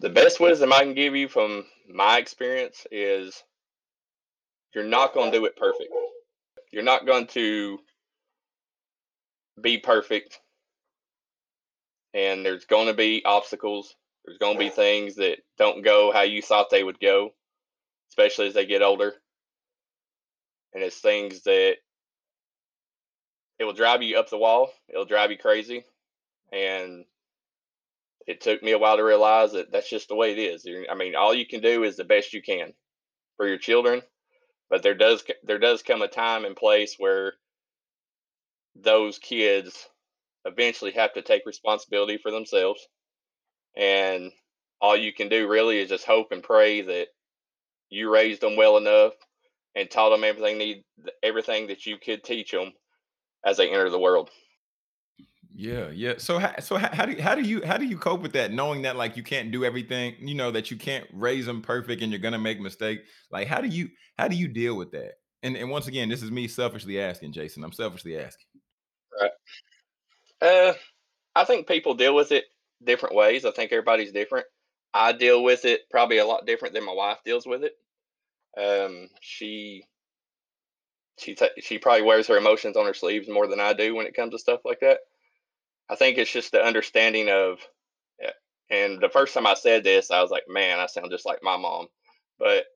The 0.00 0.08
best 0.08 0.40
wisdom 0.40 0.72
I 0.72 0.80
can 0.80 0.94
give 0.94 1.14
you 1.14 1.28
from 1.28 1.66
my 1.86 2.16
experience 2.16 2.86
is 2.90 3.44
you're 4.74 4.84
not 4.84 5.12
going 5.12 5.30
to 5.30 5.38
do 5.38 5.44
it 5.44 5.56
perfect. 5.56 5.92
You're 6.72 6.82
not 6.82 7.04
going 7.04 7.26
to 7.28 7.78
be 9.60 9.76
perfect, 9.76 10.40
and 12.14 12.44
there's 12.44 12.64
going 12.64 12.86
to 12.86 12.94
be 12.94 13.22
obstacles. 13.24 13.94
There's 14.24 14.38
going 14.38 14.54
to 14.54 14.64
be 14.64 14.70
things 14.70 15.16
that 15.16 15.38
don't 15.58 15.84
go 15.84 16.10
how 16.10 16.22
you 16.22 16.40
thought 16.40 16.70
they 16.70 16.84
would 16.84 17.00
go, 17.00 17.34
especially 18.10 18.46
as 18.46 18.54
they 18.54 18.64
get 18.64 18.82
older. 18.82 19.12
And 20.72 20.82
it's 20.82 21.00
things 21.00 21.42
that 21.42 21.76
it 23.58 23.64
will 23.64 23.74
drive 23.74 24.02
you 24.02 24.18
up 24.18 24.30
the 24.30 24.38
wall. 24.38 24.70
It'll 24.88 25.04
drive 25.04 25.30
you 25.32 25.36
crazy. 25.36 25.84
And 26.52 27.04
it 28.26 28.40
took 28.40 28.62
me 28.62 28.72
a 28.72 28.78
while 28.78 28.96
to 28.96 29.04
realize 29.04 29.52
that 29.52 29.72
that's 29.72 29.90
just 29.90 30.08
the 30.08 30.14
way 30.14 30.32
it 30.32 30.38
is. 30.38 30.66
I 30.90 30.94
mean, 30.94 31.14
all 31.16 31.34
you 31.34 31.46
can 31.46 31.60
do 31.60 31.84
is 31.84 31.96
the 31.96 32.04
best 32.04 32.32
you 32.32 32.42
can 32.42 32.72
for 33.36 33.46
your 33.46 33.58
children, 33.58 34.02
but 34.68 34.82
there 34.82 34.94
does 34.94 35.24
there 35.42 35.58
does 35.58 35.82
come 35.82 36.02
a 36.02 36.08
time 36.08 36.44
and 36.44 36.56
place 36.56 36.96
where 36.98 37.34
those 38.76 39.18
kids 39.18 39.88
eventually 40.44 40.92
have 40.92 41.12
to 41.14 41.22
take 41.22 41.42
responsibility 41.46 42.18
for 42.18 42.30
themselves. 42.30 42.86
And 43.76 44.32
all 44.80 44.96
you 44.96 45.12
can 45.12 45.28
do 45.28 45.48
really 45.48 45.78
is 45.78 45.88
just 45.88 46.06
hope 46.06 46.32
and 46.32 46.42
pray 46.42 46.82
that 46.82 47.08
you 47.90 48.10
raised 48.10 48.40
them 48.40 48.56
well 48.56 48.76
enough 48.76 49.12
and 49.74 49.90
taught 49.90 50.10
them 50.10 50.24
everything 50.24 50.58
need 50.58 50.84
everything 51.22 51.68
that 51.68 51.86
you 51.86 51.98
could 51.98 52.24
teach 52.24 52.50
them 52.50 52.72
as 53.44 53.56
they 53.56 53.68
enter 53.68 53.90
the 53.90 53.98
world. 53.98 54.30
Yeah, 55.60 55.90
yeah. 55.92 56.14
So, 56.16 56.38
how, 56.38 56.58
so 56.58 56.78
how, 56.78 56.88
how 56.90 57.04
do 57.04 57.12
you, 57.12 57.22
how 57.22 57.34
do 57.34 57.42
you 57.42 57.62
how 57.66 57.76
do 57.76 57.84
you 57.84 57.98
cope 57.98 58.22
with 58.22 58.32
that? 58.32 58.50
Knowing 58.50 58.80
that 58.82 58.96
like 58.96 59.18
you 59.18 59.22
can't 59.22 59.52
do 59.52 59.62
everything, 59.62 60.14
you 60.18 60.34
know 60.34 60.50
that 60.50 60.70
you 60.70 60.78
can't 60.78 61.06
raise 61.12 61.44
them 61.44 61.60
perfect, 61.60 62.00
and 62.00 62.10
you're 62.10 62.18
gonna 62.18 62.38
make 62.38 62.58
mistakes. 62.58 63.02
Like, 63.30 63.46
how 63.46 63.60
do 63.60 63.68
you 63.68 63.90
how 64.18 64.26
do 64.26 64.36
you 64.36 64.48
deal 64.48 64.74
with 64.74 64.90
that? 64.92 65.18
And 65.42 65.58
and 65.58 65.68
once 65.68 65.86
again, 65.86 66.08
this 66.08 66.22
is 66.22 66.30
me 66.30 66.48
selfishly 66.48 66.98
asking, 66.98 67.34
Jason. 67.34 67.62
I'm 67.62 67.72
selfishly 67.72 68.16
asking. 68.16 68.46
Right. 69.20 69.30
Uh, 70.40 70.72
I 71.34 71.44
think 71.44 71.68
people 71.68 71.92
deal 71.92 72.14
with 72.14 72.32
it 72.32 72.44
different 72.82 73.14
ways. 73.14 73.44
I 73.44 73.50
think 73.50 73.70
everybody's 73.70 74.12
different. 74.12 74.46
I 74.94 75.12
deal 75.12 75.44
with 75.44 75.66
it 75.66 75.82
probably 75.90 76.18
a 76.18 76.26
lot 76.26 76.46
different 76.46 76.72
than 76.72 76.86
my 76.86 76.94
wife 76.94 77.18
deals 77.22 77.46
with 77.46 77.64
it. 77.64 77.74
Um, 78.58 79.08
she 79.20 79.84
she 81.18 81.34
ta 81.34 81.48
she 81.58 81.76
probably 81.76 82.04
wears 82.04 82.28
her 82.28 82.38
emotions 82.38 82.78
on 82.78 82.86
her 82.86 82.94
sleeves 82.94 83.28
more 83.28 83.46
than 83.46 83.60
I 83.60 83.74
do 83.74 83.94
when 83.94 84.06
it 84.06 84.16
comes 84.16 84.32
to 84.32 84.38
stuff 84.38 84.60
like 84.64 84.80
that. 84.80 85.00
I 85.90 85.96
think 85.96 86.18
it's 86.18 86.32
just 86.32 86.52
the 86.52 86.62
understanding 86.62 87.30
of, 87.30 87.58
eh, 88.22 88.30
and 88.70 89.00
the 89.00 89.08
first 89.08 89.34
time 89.34 89.46
I 89.46 89.54
said 89.54 89.82
this, 89.82 90.12
I 90.12 90.22
was 90.22 90.30
like, 90.30 90.44
man, 90.48 90.78
I 90.78 90.86
sound 90.86 91.10
just 91.10 91.26
like 91.26 91.40
my 91.42 91.56
mom. 91.56 91.88
But 92.38 92.66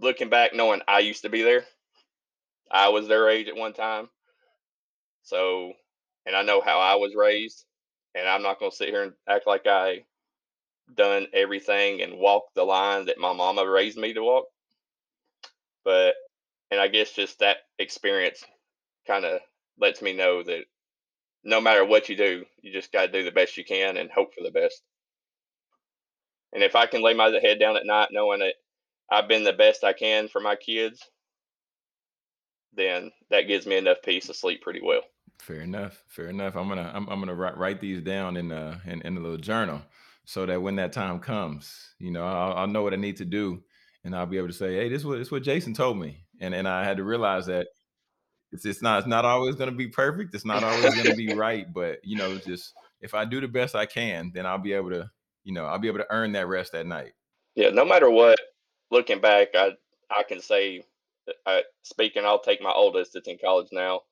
looking 0.00 0.30
back, 0.30 0.54
knowing 0.54 0.80
I 0.88 1.00
used 1.00 1.22
to 1.22 1.28
be 1.28 1.42
there, 1.42 1.66
I 2.70 2.88
was 2.88 3.06
their 3.06 3.28
age 3.28 3.48
at 3.48 3.56
one 3.56 3.74
time. 3.74 4.08
So, 5.24 5.74
and 6.24 6.34
I 6.34 6.42
know 6.42 6.62
how 6.62 6.80
I 6.80 6.94
was 6.94 7.14
raised, 7.14 7.66
and 8.14 8.26
I'm 8.26 8.42
not 8.42 8.58
going 8.58 8.70
to 8.70 8.76
sit 8.76 8.88
here 8.88 9.02
and 9.02 9.12
act 9.28 9.46
like 9.46 9.66
I 9.66 10.06
done 10.94 11.26
everything 11.34 12.00
and 12.00 12.18
walked 12.18 12.54
the 12.54 12.64
line 12.64 13.06
that 13.06 13.18
my 13.18 13.34
mama 13.34 13.68
raised 13.68 13.98
me 13.98 14.14
to 14.14 14.22
walk. 14.22 14.46
But, 15.84 16.14
and 16.70 16.80
I 16.80 16.88
guess 16.88 17.12
just 17.12 17.40
that 17.40 17.58
experience 17.78 18.42
kind 19.06 19.26
of 19.26 19.40
lets 19.78 20.00
me 20.00 20.14
know 20.14 20.42
that 20.42 20.64
no 21.46 21.60
matter 21.60 21.84
what 21.84 22.08
you 22.08 22.16
do, 22.16 22.44
you 22.60 22.72
just 22.72 22.92
got 22.92 23.06
to 23.06 23.12
do 23.12 23.22
the 23.22 23.30
best 23.30 23.56
you 23.56 23.64
can 23.64 23.96
and 23.96 24.10
hope 24.10 24.34
for 24.34 24.42
the 24.42 24.50
best. 24.50 24.82
And 26.52 26.62
if 26.62 26.74
I 26.74 26.86
can 26.86 27.02
lay 27.02 27.14
my 27.14 27.30
head 27.40 27.60
down 27.60 27.76
at 27.76 27.86
night 27.86 28.08
knowing 28.10 28.40
that 28.40 28.54
I've 29.10 29.28
been 29.28 29.44
the 29.44 29.52
best 29.52 29.84
I 29.84 29.92
can 29.92 30.26
for 30.26 30.40
my 30.40 30.56
kids, 30.56 31.00
then 32.74 33.12
that 33.30 33.42
gives 33.42 33.64
me 33.64 33.76
enough 33.76 33.98
peace 34.04 34.26
to 34.26 34.34
sleep 34.34 34.60
pretty 34.60 34.80
well. 34.82 35.02
Fair 35.40 35.60
enough. 35.60 36.02
Fair 36.08 36.28
enough. 36.28 36.56
I'm 36.56 36.68
gonna 36.68 36.90
I'm, 36.92 37.08
I'm 37.08 37.20
gonna 37.20 37.34
write, 37.34 37.56
write 37.56 37.80
these 37.80 38.02
down 38.02 38.36
in 38.36 38.50
uh 38.50 38.78
in, 38.84 39.02
in 39.02 39.16
a 39.16 39.20
little 39.20 39.38
journal 39.38 39.82
so 40.24 40.46
that 40.46 40.60
when 40.60 40.76
that 40.76 40.92
time 40.92 41.20
comes, 41.20 41.94
you 42.00 42.10
know, 42.10 42.26
I'll, 42.26 42.54
I'll 42.54 42.66
know 42.66 42.82
what 42.82 42.92
I 42.92 42.96
need 42.96 43.18
to 43.18 43.24
do, 43.24 43.62
and 44.02 44.16
I'll 44.16 44.26
be 44.26 44.38
able 44.38 44.48
to 44.48 44.52
say, 44.52 44.74
hey, 44.74 44.88
this 44.88 45.04
was 45.04 45.20
this 45.20 45.30
what 45.30 45.44
Jason 45.44 45.74
told 45.74 45.98
me, 45.98 46.24
and 46.40 46.54
and 46.54 46.66
I 46.66 46.84
had 46.84 46.96
to 46.96 47.04
realize 47.04 47.46
that 47.46 47.68
it's 48.52 48.64
it's 48.64 48.82
not 48.82 49.00
it's 49.00 49.08
not 49.08 49.24
always 49.24 49.56
gonna 49.56 49.72
be 49.72 49.88
perfect. 49.88 50.34
It's 50.34 50.44
not 50.44 50.62
always 50.62 50.94
gonna 50.94 51.14
be 51.14 51.34
right, 51.34 51.72
but 51.72 51.98
you 52.04 52.16
know, 52.16 52.36
just 52.38 52.74
if 53.00 53.14
I 53.14 53.24
do 53.24 53.40
the 53.40 53.48
best 53.48 53.74
I 53.74 53.86
can, 53.86 54.30
then 54.34 54.46
I'll 54.46 54.58
be 54.58 54.72
able 54.72 54.90
to, 54.90 55.10
you 55.44 55.52
know, 55.52 55.64
I'll 55.64 55.78
be 55.78 55.88
able 55.88 55.98
to 55.98 56.06
earn 56.10 56.32
that 56.32 56.48
rest 56.48 56.74
at 56.74 56.86
night. 56.86 57.12
Yeah, 57.54 57.70
no 57.70 57.84
matter 57.84 58.10
what, 58.10 58.38
looking 58.90 59.20
back, 59.20 59.48
I 59.54 59.72
I 60.10 60.22
can 60.22 60.40
say, 60.40 60.84
I, 61.44 61.64
speaking, 61.82 62.24
I'll 62.24 62.40
take 62.40 62.62
my 62.62 62.72
oldest 62.72 63.14
that's 63.14 63.28
in 63.28 63.38
college 63.38 63.68
now. 63.72 64.02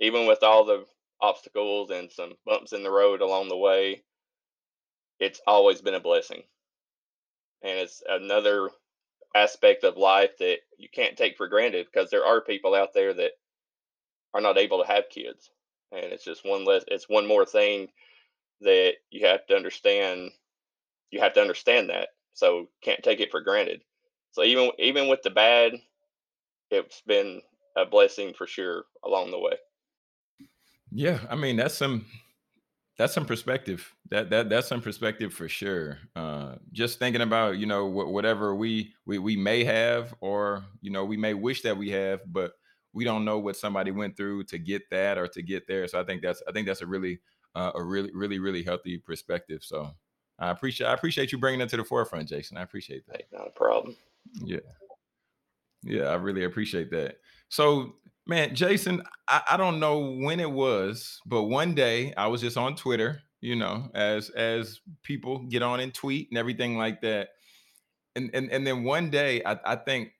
Even 0.00 0.26
with 0.26 0.42
all 0.42 0.64
the 0.64 0.84
obstacles 1.20 1.90
and 1.90 2.10
some 2.10 2.34
bumps 2.44 2.72
in 2.72 2.82
the 2.82 2.90
road 2.90 3.22
along 3.22 3.48
the 3.48 3.56
way, 3.56 4.02
it's 5.20 5.40
always 5.46 5.80
been 5.80 5.94
a 5.94 6.00
blessing, 6.00 6.42
and 7.62 7.78
it's 7.78 8.02
another 8.08 8.70
aspect 9.34 9.82
of 9.82 9.96
life 9.96 10.36
that 10.38 10.58
you 10.78 10.88
can't 10.92 11.16
take 11.16 11.36
for 11.36 11.48
granted 11.48 11.86
because 11.92 12.10
there 12.10 12.24
are 12.24 12.40
people 12.40 12.74
out 12.74 12.94
there 12.94 13.12
that 13.12 13.32
are 14.34 14.40
not 14.40 14.58
able 14.58 14.82
to 14.82 14.92
have 14.92 15.08
kids, 15.08 15.50
and 15.92 16.04
it's 16.06 16.24
just 16.24 16.44
one 16.44 16.64
less. 16.64 16.84
It's 16.88 17.08
one 17.08 17.26
more 17.26 17.46
thing 17.46 17.88
that 18.60 18.94
you 19.10 19.26
have 19.26 19.46
to 19.46 19.56
understand. 19.56 20.32
You 21.10 21.20
have 21.20 21.32
to 21.34 21.40
understand 21.40 21.88
that, 21.90 22.08
so 22.32 22.68
can't 22.82 23.02
take 23.02 23.20
it 23.20 23.30
for 23.30 23.40
granted. 23.40 23.82
So 24.32 24.42
even 24.42 24.70
even 24.78 25.08
with 25.08 25.22
the 25.22 25.30
bad, 25.30 25.74
it's 26.70 27.00
been 27.02 27.40
a 27.76 27.86
blessing 27.86 28.34
for 28.34 28.46
sure 28.46 28.84
along 29.04 29.30
the 29.30 29.38
way. 29.38 29.56
Yeah, 30.90 31.20
I 31.30 31.36
mean 31.36 31.56
that's 31.56 31.74
some 31.74 32.06
that's 32.96 33.12
some 33.12 33.26
perspective. 33.26 33.92
That 34.10 34.30
that 34.30 34.48
that's 34.48 34.68
some 34.68 34.80
perspective 34.80 35.32
for 35.32 35.48
sure. 35.48 35.98
Uh, 36.14 36.56
just 36.72 36.98
thinking 36.98 37.22
about 37.22 37.58
you 37.58 37.66
know 37.66 37.90
wh- 37.90 38.10
whatever 38.10 38.54
we, 38.54 38.94
we 39.06 39.18
we 39.18 39.36
may 39.36 39.64
have, 39.64 40.14
or 40.20 40.64
you 40.80 40.90
know 40.90 41.04
we 41.04 41.16
may 41.16 41.34
wish 41.34 41.62
that 41.62 41.76
we 41.76 41.90
have, 41.90 42.20
but 42.26 42.52
we 42.94 43.04
don't 43.04 43.24
know 43.24 43.38
what 43.38 43.56
somebody 43.56 43.90
went 43.90 44.16
through 44.16 44.44
to 44.44 44.58
get 44.58 44.88
that 44.90 45.18
or 45.18 45.26
to 45.28 45.42
get 45.42 45.66
there. 45.66 45.86
So 45.88 46.00
I 46.00 46.04
think 46.04 46.22
that's 46.22 46.42
I 46.48 46.52
think 46.52 46.66
that's 46.66 46.82
a 46.82 46.86
really 46.86 47.20
uh, 47.54 47.72
a 47.74 47.82
really 47.82 48.10
really 48.14 48.38
really 48.38 48.62
healthy 48.62 48.98
perspective. 48.98 49.62
So 49.62 49.90
I 50.38 50.50
appreciate 50.50 50.86
I 50.86 50.94
appreciate 50.94 51.32
you 51.32 51.38
bringing 51.38 51.60
it 51.60 51.68
to 51.70 51.76
the 51.76 51.84
forefront, 51.84 52.28
Jason. 52.28 52.56
I 52.56 52.62
appreciate 52.62 53.06
that. 53.08 53.24
Not 53.32 53.48
a 53.48 53.50
problem. 53.50 53.96
Yeah, 54.42 54.60
yeah, 55.82 56.04
I 56.04 56.14
really 56.14 56.44
appreciate 56.44 56.90
that. 56.92 57.18
So 57.48 57.94
Man, 58.26 58.54
Jason, 58.54 59.02
I, 59.28 59.42
I 59.50 59.56
don't 59.58 59.80
know 59.80 59.98
when 59.98 60.40
it 60.40 60.50
was, 60.50 61.20
but 61.26 61.44
one 61.44 61.74
day 61.74 62.14
I 62.16 62.28
was 62.28 62.40
just 62.40 62.56
on 62.56 62.74
Twitter, 62.74 63.20
you 63.42 63.54
know, 63.54 63.90
as 63.94 64.30
as 64.30 64.80
people 65.02 65.40
get 65.40 65.62
on 65.62 65.80
and 65.80 65.92
tweet 65.92 66.30
and 66.30 66.38
everything 66.38 66.78
like 66.78 67.02
that. 67.02 67.30
And 68.16 68.30
and 68.32 68.50
and 68.50 68.66
then 68.66 68.82
one 68.82 69.10
day 69.10 69.42
I, 69.44 69.58
I 69.66 69.76
think 69.76 70.12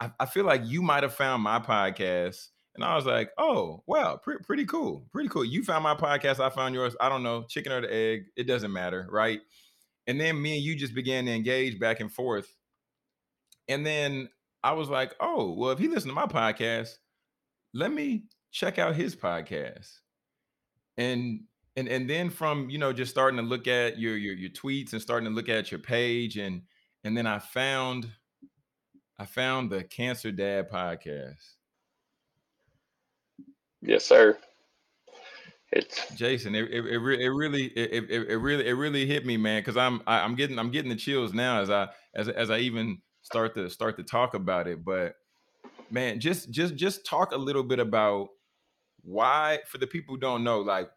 I, 0.00 0.10
I 0.20 0.26
feel 0.26 0.44
like 0.44 0.62
you 0.64 0.82
might 0.82 1.02
have 1.02 1.14
found 1.14 1.42
my 1.42 1.58
podcast. 1.58 2.48
And 2.74 2.84
I 2.84 2.94
was 2.94 3.04
like, 3.04 3.30
oh, 3.36 3.82
wow, 3.86 4.16
pre- 4.16 4.38
pretty 4.38 4.64
cool. 4.64 5.06
Pretty 5.12 5.28
cool. 5.28 5.44
You 5.44 5.62
found 5.62 5.82
my 5.82 5.94
podcast. 5.94 6.40
I 6.40 6.50
found 6.50 6.74
yours. 6.74 6.96
I 7.00 7.08
don't 7.08 7.22
know, 7.22 7.44
chicken 7.48 7.72
or 7.72 7.80
the 7.80 7.92
egg. 7.92 8.26
It 8.36 8.44
doesn't 8.44 8.72
matter. 8.72 9.06
Right. 9.10 9.40
And 10.06 10.20
then 10.20 10.40
me 10.40 10.56
and 10.56 10.62
you 10.62 10.76
just 10.76 10.94
began 10.94 11.26
to 11.26 11.32
engage 11.32 11.78
back 11.78 12.00
and 12.00 12.12
forth. 12.12 12.56
And 13.68 13.84
then 13.84 14.28
I 14.62 14.72
was 14.72 14.88
like, 14.88 15.14
oh, 15.20 15.52
well, 15.52 15.70
if 15.70 15.78
he 15.78 15.88
listened 15.88 16.10
to 16.10 16.14
my 16.14 16.26
podcast, 16.26 16.94
let 17.74 17.92
me 17.92 18.24
check 18.50 18.78
out 18.78 18.94
his 18.94 19.14
podcast. 19.14 19.90
And 20.96 21.42
and 21.76 21.88
and 21.88 22.10
then 22.10 22.30
from 22.30 22.68
you 22.68 22.78
know 22.78 22.92
just 22.92 23.10
starting 23.10 23.36
to 23.36 23.42
look 23.44 23.68
at 23.68 23.98
your 23.98 24.16
your 24.16 24.34
your 24.34 24.50
tweets 24.50 24.92
and 24.92 25.00
starting 25.00 25.28
to 25.28 25.34
look 25.34 25.48
at 25.48 25.70
your 25.70 25.80
page 25.80 26.36
and 26.36 26.62
and 27.04 27.16
then 27.16 27.26
I 27.26 27.38
found 27.38 28.10
I 29.20 29.26
found 29.26 29.70
the 29.70 29.84
Cancer 29.84 30.32
Dad 30.32 30.70
podcast. 30.70 31.56
Yes, 33.82 34.06
sir. 34.06 34.38
It's 35.70 36.14
Jason. 36.14 36.54
It 36.54 36.70
it, 36.70 36.86
it, 36.86 37.20
it 37.20 37.28
really 37.28 37.64
it, 37.64 38.04
it, 38.10 38.30
it 38.30 38.36
really 38.38 38.66
it 38.66 38.72
really 38.72 39.04
hit 39.04 39.26
me, 39.26 39.36
man. 39.36 39.60
Because 39.60 39.76
I'm 39.76 40.00
I, 40.06 40.20
I'm 40.20 40.36
getting 40.36 40.58
I'm 40.58 40.70
getting 40.70 40.88
the 40.88 40.96
chills 40.96 41.34
now 41.34 41.60
as 41.60 41.68
I 41.68 41.88
as 42.14 42.30
as 42.30 42.50
I 42.50 42.60
even 42.60 43.02
start 43.20 43.54
to 43.56 43.68
start 43.68 43.98
to 43.98 44.04
talk 44.04 44.32
about 44.32 44.66
it. 44.66 44.86
But 44.86 45.16
man, 45.90 46.18
just 46.18 46.50
just 46.50 46.74
just 46.76 47.04
talk 47.04 47.32
a 47.32 47.36
little 47.36 47.62
bit 47.62 47.78
about 47.78 48.30
why 49.02 49.58
for 49.66 49.76
the 49.76 49.86
people 49.86 50.14
who 50.14 50.20
don't 50.20 50.42
know, 50.42 50.60
like 50.60 50.88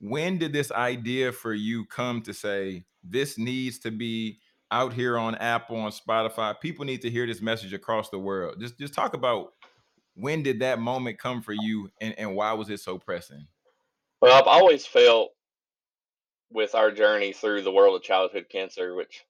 when 0.00 0.38
did 0.38 0.54
this 0.54 0.72
idea 0.72 1.32
for 1.32 1.52
you 1.52 1.84
come 1.84 2.22
to 2.22 2.32
say 2.32 2.86
this 3.02 3.36
needs 3.36 3.78
to 3.80 3.90
be 3.90 4.38
out 4.70 4.92
here 4.92 5.18
on 5.18 5.34
Apple 5.36 5.76
on 5.76 5.92
Spotify? 5.92 6.58
People 6.60 6.84
need 6.84 7.02
to 7.02 7.10
hear 7.10 7.26
this 7.26 7.40
message 7.40 7.72
across 7.72 8.10
the 8.10 8.18
world. 8.18 8.60
Just 8.60 8.78
just 8.78 8.94
talk 8.94 9.14
about 9.14 9.52
when 10.14 10.42
did 10.42 10.60
that 10.60 10.78
moment 10.78 11.18
come 11.18 11.42
for 11.42 11.52
you 11.52 11.90
and, 12.00 12.14
and 12.18 12.34
why 12.34 12.52
was 12.52 12.70
it 12.70 12.80
so 12.80 12.98
pressing? 12.98 13.46
Well, 14.20 14.36
I've 14.36 14.46
always 14.46 14.86
felt 14.86 15.30
with 16.50 16.74
our 16.74 16.90
journey 16.90 17.32
through 17.32 17.62
the 17.62 17.72
world 17.72 17.96
of 17.96 18.02
childhood 18.02 18.46
cancer, 18.50 18.94
which 18.94 19.24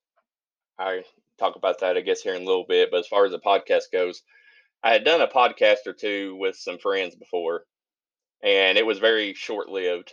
I 0.78 1.02
talk 1.38 1.56
about 1.56 1.80
that, 1.80 1.96
I 1.96 2.00
guess, 2.00 2.20
here 2.20 2.34
in 2.34 2.42
a 2.42 2.46
little 2.46 2.66
bit. 2.68 2.90
But 2.90 3.00
as 3.00 3.06
far 3.06 3.24
as 3.24 3.32
the 3.32 3.40
podcast 3.40 3.84
goes, 3.92 4.22
I 4.82 4.92
had 4.92 5.04
done 5.04 5.22
a 5.22 5.26
podcast 5.26 5.86
or 5.86 5.94
two 5.94 6.36
with 6.36 6.56
some 6.56 6.78
friends 6.78 7.14
before, 7.14 7.64
and 8.42 8.76
it 8.76 8.84
was 8.84 8.98
very 8.98 9.32
short 9.34 9.68
lived, 9.68 10.12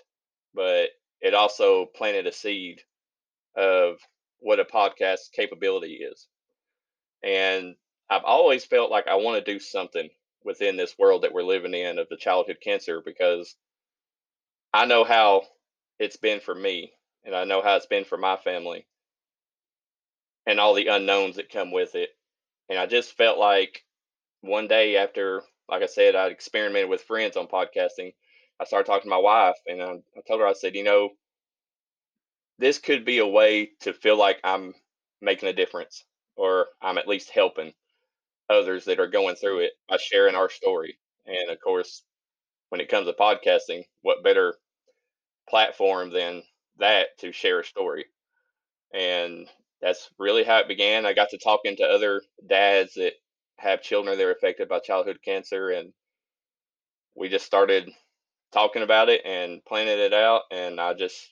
but 0.53 0.89
it 1.19 1.33
also 1.33 1.87
planted 1.95 2.25
a 2.25 2.31
seed 2.31 2.81
of 3.55 3.97
what 4.41 4.59
a 4.59 4.65
podcast 4.65 5.31
capability 5.33 5.93
is. 5.93 6.27
And 7.23 7.75
I've 8.09 8.25
always 8.25 8.65
felt 8.65 8.91
like 8.91 9.07
I 9.07 9.15
want 9.15 9.43
to 9.43 9.53
do 9.53 9.59
something 9.59 10.09
within 10.43 10.75
this 10.75 10.97
world 10.97 11.21
that 11.21 11.33
we're 11.33 11.43
living 11.43 11.73
in 11.73 11.99
of 11.99 12.09
the 12.09 12.17
childhood 12.17 12.57
cancer 12.63 13.01
because 13.05 13.55
I 14.73 14.85
know 14.85 15.03
how 15.03 15.43
it's 15.99 16.17
been 16.17 16.39
for 16.39 16.53
me 16.53 16.91
and 17.23 17.35
I 17.35 17.45
know 17.45 17.61
how 17.61 17.75
it's 17.75 17.85
been 17.85 18.05
for 18.05 18.17
my 18.17 18.37
family 18.37 18.87
and 20.47 20.59
all 20.59 20.73
the 20.73 20.87
unknowns 20.87 21.35
that 21.35 21.51
come 21.51 21.71
with 21.71 21.95
it. 21.95 22.09
And 22.69 22.79
I 22.79 22.87
just 22.87 23.15
felt 23.15 23.37
like 23.37 23.83
one 24.41 24.67
day 24.67 24.97
after, 24.97 25.43
like 25.69 25.83
I 25.83 25.87
said, 25.87 26.15
I'd 26.15 26.31
experimented 26.31 26.89
with 26.89 27.03
friends 27.03 27.37
on 27.37 27.47
podcasting. 27.47 28.13
I 28.59 28.65
started 28.65 28.85
talking 28.85 29.03
to 29.03 29.09
my 29.09 29.17
wife, 29.17 29.57
and 29.67 29.81
I, 29.81 29.91
I 30.17 30.21
told 30.27 30.39
her, 30.41 30.47
I 30.47 30.53
said, 30.53 30.75
you 30.75 30.83
know, 30.83 31.09
this 32.61 32.79
could 32.79 33.05
be 33.05 33.17
a 33.19 33.27
way 33.27 33.71
to 33.81 33.93
feel 33.93 34.17
like 34.17 34.39
I'm 34.43 34.75
making 35.21 35.49
a 35.49 35.53
difference, 35.53 36.05
or 36.37 36.67
I'm 36.81 36.99
at 36.99 37.07
least 37.07 37.31
helping 37.31 37.73
others 38.49 38.85
that 38.85 38.99
are 38.99 39.07
going 39.07 39.35
through 39.35 39.59
it 39.61 39.73
by 39.89 39.97
sharing 39.97 40.35
our 40.35 40.49
story. 40.49 40.99
And 41.25 41.49
of 41.49 41.59
course, 41.61 42.03
when 42.69 42.81
it 42.81 42.89
comes 42.89 43.07
to 43.07 43.13
podcasting, 43.13 43.83
what 44.03 44.23
better 44.23 44.55
platform 45.49 46.11
than 46.11 46.43
that 46.77 47.07
to 47.19 47.31
share 47.31 47.61
a 47.61 47.65
story? 47.65 48.05
And 48.93 49.47
that's 49.81 50.09
really 50.19 50.43
how 50.43 50.59
it 50.59 50.67
began. 50.67 51.05
I 51.05 51.13
got 51.13 51.29
to 51.31 51.39
talking 51.39 51.77
to 51.77 51.83
other 51.83 52.21
dads 52.47 52.93
that 52.95 53.13
have 53.57 53.81
children 53.81 54.17
that 54.17 54.25
are 54.25 54.33
affected 54.33 54.69
by 54.69 54.79
childhood 54.79 55.19
cancer, 55.25 55.69
and 55.69 55.93
we 57.15 57.29
just 57.29 57.45
started 57.45 57.89
talking 58.51 58.83
about 58.83 59.09
it 59.09 59.21
and 59.25 59.63
planning 59.65 59.99
it 59.99 60.13
out. 60.13 60.43
And 60.51 60.79
I 60.79 60.93
just 60.93 61.29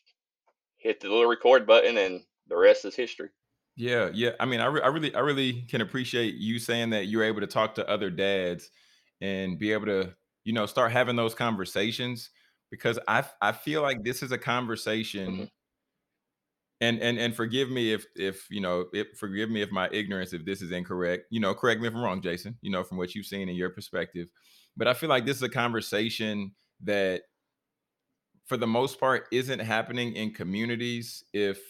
hit 0.79 0.99
the 0.99 1.09
little 1.09 1.27
record 1.27 1.67
button, 1.67 1.97
and 1.97 2.21
the 2.47 2.57
rest 2.57 2.85
is 2.85 2.95
history. 2.95 3.29
Yeah, 3.75 4.09
yeah. 4.13 4.31
I 4.39 4.45
mean, 4.45 4.59
I, 4.59 4.65
re- 4.65 4.81
I 4.81 4.87
really, 4.87 5.15
I 5.15 5.19
really 5.19 5.61
can 5.69 5.81
appreciate 5.81 6.35
you 6.35 6.59
saying 6.59 6.89
that 6.89 7.05
you're 7.05 7.23
able 7.23 7.41
to 7.41 7.47
talk 7.47 7.75
to 7.75 7.89
other 7.89 8.09
dads 8.09 8.69
and 9.21 9.57
be 9.57 9.71
able 9.71 9.85
to, 9.85 10.13
you 10.43 10.53
know, 10.53 10.65
start 10.65 10.91
having 10.91 11.15
those 11.15 11.33
conversations 11.33 12.29
because 12.71 12.99
I, 13.07 13.23
I 13.41 13.53
feel 13.53 13.81
like 13.81 14.03
this 14.03 14.21
is 14.21 14.31
a 14.31 14.37
conversation 14.37 15.31
mm-hmm 15.31 15.43
and 16.81 16.99
and 17.01 17.17
and 17.17 17.35
forgive 17.35 17.69
me 17.69 17.93
if 17.93 18.05
if 18.15 18.49
you 18.49 18.61
know 18.61 18.85
if 18.93 19.07
forgive 19.17 19.49
me 19.49 19.61
if 19.61 19.71
my 19.71 19.89
ignorance 19.91 20.33
if 20.33 20.45
this 20.45 20.61
is 20.61 20.71
incorrect 20.71 21.25
you 21.29 21.39
know 21.39 21.53
correct 21.53 21.81
me 21.81 21.87
if 21.87 21.93
i'm 21.93 22.01
wrong 22.01 22.21
jason 22.21 22.57
you 22.61 22.71
know 22.71 22.83
from 22.83 22.97
what 22.97 23.13
you've 23.15 23.25
seen 23.25 23.49
in 23.49 23.55
your 23.55 23.69
perspective 23.69 24.27
but 24.77 24.87
i 24.87 24.93
feel 24.93 25.09
like 25.09 25.25
this 25.25 25.37
is 25.37 25.43
a 25.43 25.49
conversation 25.49 26.51
that 26.81 27.23
for 28.49 28.57
the 28.57 28.67
most 28.67 28.99
part 28.99 29.27
isn't 29.31 29.59
happening 29.59 30.15
in 30.15 30.33
communities 30.33 31.23
if 31.33 31.61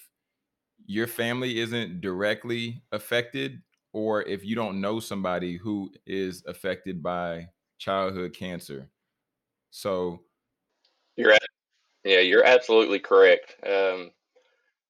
your 0.86 1.06
family 1.06 1.60
isn't 1.60 2.02
directly 2.02 2.82
affected 2.92 3.62
or 3.94 4.24
if 4.24 4.44
you 4.44 4.56
don't 4.56 4.82
know 4.82 5.00
somebody 5.00 5.58
who 5.58 5.92
is 6.08 6.44
affected 6.48 7.04
by 7.04 7.48
childhood 7.78 8.34
cancer 8.34 8.90
so 9.70 10.22
you're 11.16 11.32
at, 11.32 11.42
yeah 12.04 12.20
you're 12.20 12.46
absolutely 12.46 13.00
correct 13.00 13.56
um 13.68 14.10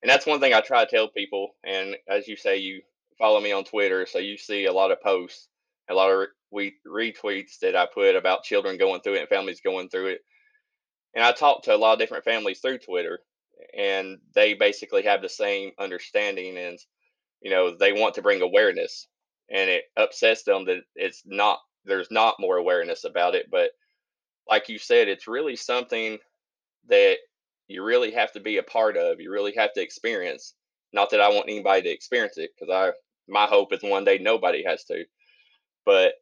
and 0.02 0.10
that's 0.10 0.26
one 0.26 0.40
thing 0.40 0.54
I 0.54 0.62
try 0.62 0.86
to 0.86 0.90
tell 0.90 1.10
people. 1.10 1.56
And 1.64 1.96
as 2.08 2.28
you 2.28 2.36
say, 2.36 2.58
you 2.58 2.82
follow 3.18 3.42
me 3.42 3.52
on 3.52 3.64
Twitter, 3.64 4.06
so 4.06 4.18
you 4.18 4.38
see 4.38 4.66
a 4.66 4.74
lot 4.74 4.92
of 4.92 5.02
posts, 5.02 5.50
a 5.90 5.94
lot 5.94 6.10
of 6.10 6.28
re- 6.52 6.74
retweets 6.88 7.60
that 7.62 7.76
I 7.76 7.86
put 7.94 8.16
about 8.16 8.44
children 8.44 8.78
going 8.78 9.02
through 9.02 9.16
it 9.16 9.22
and 9.22 9.30
families 9.30 9.62
going 9.62 9.90
through 9.90 10.08
it. 10.08 10.22
And 11.16 11.24
I 11.24 11.32
talk 11.32 11.64
to 11.64 11.76
a 11.76 11.78
lot 11.78 11.94
of 11.94 12.00
different 12.00 12.24
families 12.24 12.60
through 12.60 12.80
Twitter, 12.80 13.20
and 13.78 14.20
they 14.34 14.54
basically 14.54 15.04
have 15.04 15.22
the 15.22 15.30
same 15.30 15.72
understanding, 15.80 16.58
and 16.58 16.80
you 17.42 17.52
know 17.52 17.76
they 17.76 17.94
want 17.94 18.16
to 18.16 18.22
bring 18.22 18.42
awareness, 18.42 19.08
and 19.50 19.70
it 19.70 19.86
upsets 19.98 20.44
them 20.44 20.66
that 20.66 20.82
it's 20.96 21.24
not 21.26 21.60
there's 21.86 22.12
not 22.12 22.40
more 22.40 22.58
awareness 22.58 23.04
about 23.06 23.36
it. 23.36 23.48
But 23.52 23.72
like 24.48 24.70
you 24.70 24.78
said, 24.78 25.08
it's 25.08 25.28
really 25.28 25.56
something 25.56 26.18
that 26.88 27.18
you 27.68 27.84
really 27.84 28.12
have 28.12 28.32
to 28.34 28.40
be 28.40 28.58
a 28.58 28.64
part 28.64 28.98
of. 28.98 29.20
You 29.20 29.32
really 29.32 29.54
have 29.58 29.74
to 29.74 29.82
experience. 29.82 30.54
Not 30.92 31.12
that 31.12 31.22
I 31.22 31.30
want 31.30 31.50
anybody 31.50 31.84
to 31.84 31.90
experience 31.90 32.38
it, 32.38 32.52
because 32.60 32.74
I 32.74 32.94
my 33.28 33.46
hope 33.46 33.74
is 33.74 33.84
one 33.84 34.06
day 34.06 34.18
nobody 34.20 34.64
has 34.64 34.84
to. 34.86 35.06
But 35.86 36.14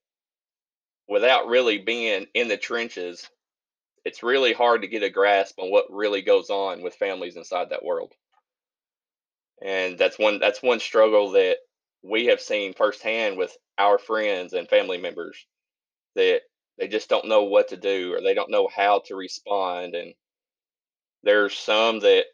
without 1.08 1.48
really 1.48 1.77
being 1.77 2.25
in 2.34 2.48
the 2.48 2.58
trenches, 2.58 3.29
it's 4.08 4.24
really 4.24 4.54
hard 4.54 4.84
to 4.84 4.88
get 4.88 5.04
a 5.04 5.10
grasp 5.10 5.60
on 5.60 5.70
what 5.70 5.92
really 5.92 6.22
goes 6.22 6.50
on 6.50 6.82
with 6.82 6.96
families 6.96 7.36
inside 7.36 7.72
that 7.72 7.84
world. 7.84 8.14
And 9.62 9.98
that's 9.98 10.18
one 10.18 10.40
that's 10.40 10.64
one 10.64 10.80
struggle 10.80 11.32
that 11.32 11.58
we 12.04 12.28
have 12.28 12.40
seen 12.40 12.74
firsthand 12.74 13.38
with 13.38 13.54
our 13.78 13.98
friends 13.98 14.54
and 14.54 14.70
family 14.70 14.98
members 14.98 15.46
that 16.16 16.40
they 16.78 16.88
just 16.88 17.10
don't 17.10 17.28
know 17.28 17.44
what 17.44 17.68
to 17.68 17.76
do 17.76 18.14
or 18.14 18.22
they 18.22 18.34
don't 18.34 18.50
know 18.50 18.70
how 18.74 19.02
to 19.08 19.16
respond 19.16 19.94
and 19.94 20.14
there's 21.24 21.58
some 21.58 22.00
that 22.00 22.26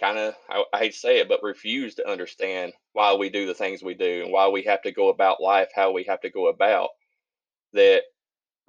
kind 0.00 0.16
of 0.16 0.34
I, 0.48 0.64
I, 0.72 0.78
hate 0.78 0.92
to 0.92 0.98
say 0.98 1.18
it 1.18 1.28
but 1.28 1.42
refuse 1.42 1.96
to 1.96 2.08
understand 2.08 2.72
why 2.94 3.14
we 3.14 3.28
do 3.28 3.46
the 3.46 3.54
things 3.54 3.82
we 3.82 3.94
do 3.94 4.22
and 4.22 4.32
why 4.32 4.48
we 4.48 4.62
have 4.62 4.80
to 4.82 4.92
go 4.92 5.10
about 5.10 5.42
life 5.42 5.68
how 5.74 5.90
we 5.92 6.04
have 6.04 6.20
to 6.22 6.30
go 6.30 6.48
about 6.48 6.90
that 7.74 8.04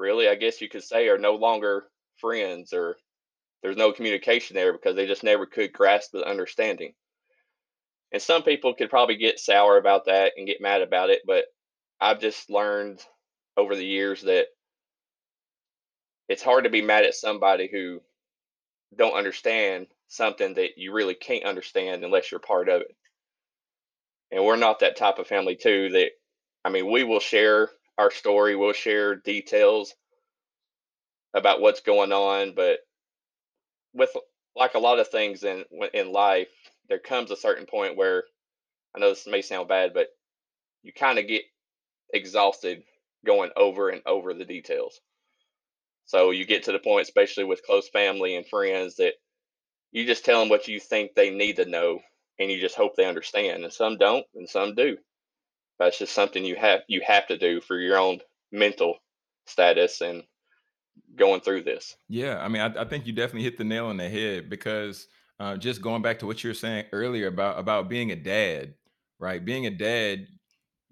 really 0.02 0.28
i 0.28 0.36
guess 0.36 0.62
you 0.62 0.70
could 0.70 0.84
say 0.84 1.08
are 1.08 1.18
no 1.18 1.36
longer 1.36 1.86
friends 2.18 2.74
or 2.74 2.98
there's 3.64 3.78
no 3.78 3.92
communication 3.94 4.56
there 4.56 4.74
because 4.74 4.96
they 4.96 5.08
just 5.08 5.24
never 5.24 5.46
could 5.46 5.72
grasp 5.72 6.12
the 6.12 6.28
understanding 6.28 6.94
and 8.12 8.22
some 8.22 8.44
people 8.44 8.74
could 8.74 8.90
probably 8.90 9.16
get 9.16 9.40
sour 9.40 9.78
about 9.78 10.06
that 10.06 10.34
and 10.38 10.48
get 10.48 10.62
mad 10.62 10.82
about 10.82 11.10
it 11.10 11.22
but 11.26 11.46
i've 12.02 12.20
just 12.20 12.50
learned 12.50 13.00
over 13.58 13.76
the 13.76 13.86
years 13.86 14.22
that 14.24 14.48
it's 16.32 16.44
hard 16.44 16.64
to 16.64 16.70
be 16.70 16.82
mad 16.82 17.04
at 17.04 17.14
somebody 17.14 17.70
who 17.72 18.00
don't 18.96 19.18
understand 19.18 19.88
something 20.08 20.54
that 20.54 20.78
you 20.78 20.94
really 20.94 21.14
can't 21.14 21.46
understand 21.46 22.04
unless 22.04 22.32
you're 22.32 22.40
part 22.40 22.70
of 22.70 22.82
it. 22.82 22.96
And 24.32 24.44
we're 24.46 24.56
not 24.56 24.80
that 24.80 24.96
type 24.96 25.20
of 25.20 25.28
family 25.28 25.58
too 25.58 25.90
that 25.90 26.12
I 26.64 26.70
mean, 26.70 26.90
we 26.92 27.04
will 27.04 27.20
share 27.20 27.70
our 28.02 28.10
story, 28.10 28.56
we'll 28.56 28.74
share 28.74 29.16
details 29.16 29.94
about 31.36 31.62
what's 31.62 31.82
going 31.82 32.12
on, 32.12 32.54
but 32.56 32.80
with 33.94 34.10
like 34.56 34.74
a 34.74 34.80
lot 34.80 35.00
of 35.00 35.08
things 35.08 35.44
in 35.44 35.64
in 35.94 36.12
life, 36.12 36.50
there 36.90 37.00
comes 37.00 37.30
a 37.30 37.36
certain 37.36 37.68
point 37.68 37.96
where 37.96 38.24
I 38.96 39.00
know 39.00 39.10
this 39.10 39.28
may 39.28 39.44
sound 39.44 39.68
bad, 39.68 39.94
but 39.94 40.08
you 40.82 40.92
kind 40.92 41.20
of 41.20 41.28
get 41.28 41.44
exhausted 42.12 42.82
going 43.24 43.52
over 43.56 43.90
and 43.90 44.02
over 44.08 44.34
the 44.34 44.46
details. 44.46 45.00
So 46.06 46.32
you 46.32 46.46
get 46.46 46.64
to 46.64 46.72
the 46.72 46.80
point, 46.80 47.04
especially 47.04 47.44
with 47.44 47.64
close 47.64 47.88
family 47.88 48.36
and 48.36 48.48
friends, 48.48 48.96
that 48.96 49.14
you 49.92 50.08
just 50.08 50.26
tell 50.26 50.40
them 50.40 50.50
what 50.50 50.68
you 50.68 50.80
think 50.80 51.14
they 51.14 51.30
need 51.30 51.58
to 51.58 51.66
know, 51.66 52.00
and 52.40 52.52
you 52.52 52.60
just 52.60 52.76
hope 52.76 52.96
they 52.96 53.06
understand. 53.06 53.64
And 53.64 53.72
some 53.72 53.98
don't, 54.00 54.26
and 54.34 54.50
some 54.50 54.74
do. 54.74 54.98
That's 55.82 55.98
just 55.98 56.14
something 56.14 56.46
you 56.46 56.56
have 56.58 56.82
you 56.88 57.02
have 57.06 57.26
to 57.28 57.38
do 57.38 57.60
for 57.60 57.80
your 57.80 57.98
own 57.98 58.20
mental 58.52 59.00
status 59.48 60.02
and 60.02 60.22
going 61.16 61.42
through 61.42 61.64
this. 61.64 61.96
Yeah, 62.08 62.38
I 62.40 62.48
mean, 62.50 62.62
I, 62.62 62.82
I 62.82 62.86
think 62.86 63.08
you 63.08 63.14
definitely 63.14 63.44
hit 63.44 63.58
the 63.58 63.64
nail 63.64 63.88
on 63.88 63.98
the 63.98 64.08
head 64.08 64.48
because 64.48 65.08
uh, 65.40 65.58
just 65.58 65.82
going 65.82 66.04
back 66.04 66.20
to 66.20 66.28
what 66.28 66.44
you 66.44 66.52
were 66.52 66.56
saying 66.56 66.86
earlier 66.92 67.26
about 67.28 67.58
about 67.58 67.90
being 67.90 68.12
a 68.12 68.16
dad, 68.16 68.76
right? 69.20 69.44
Being 69.44 69.66
a 69.66 69.72
dad, 69.72 70.28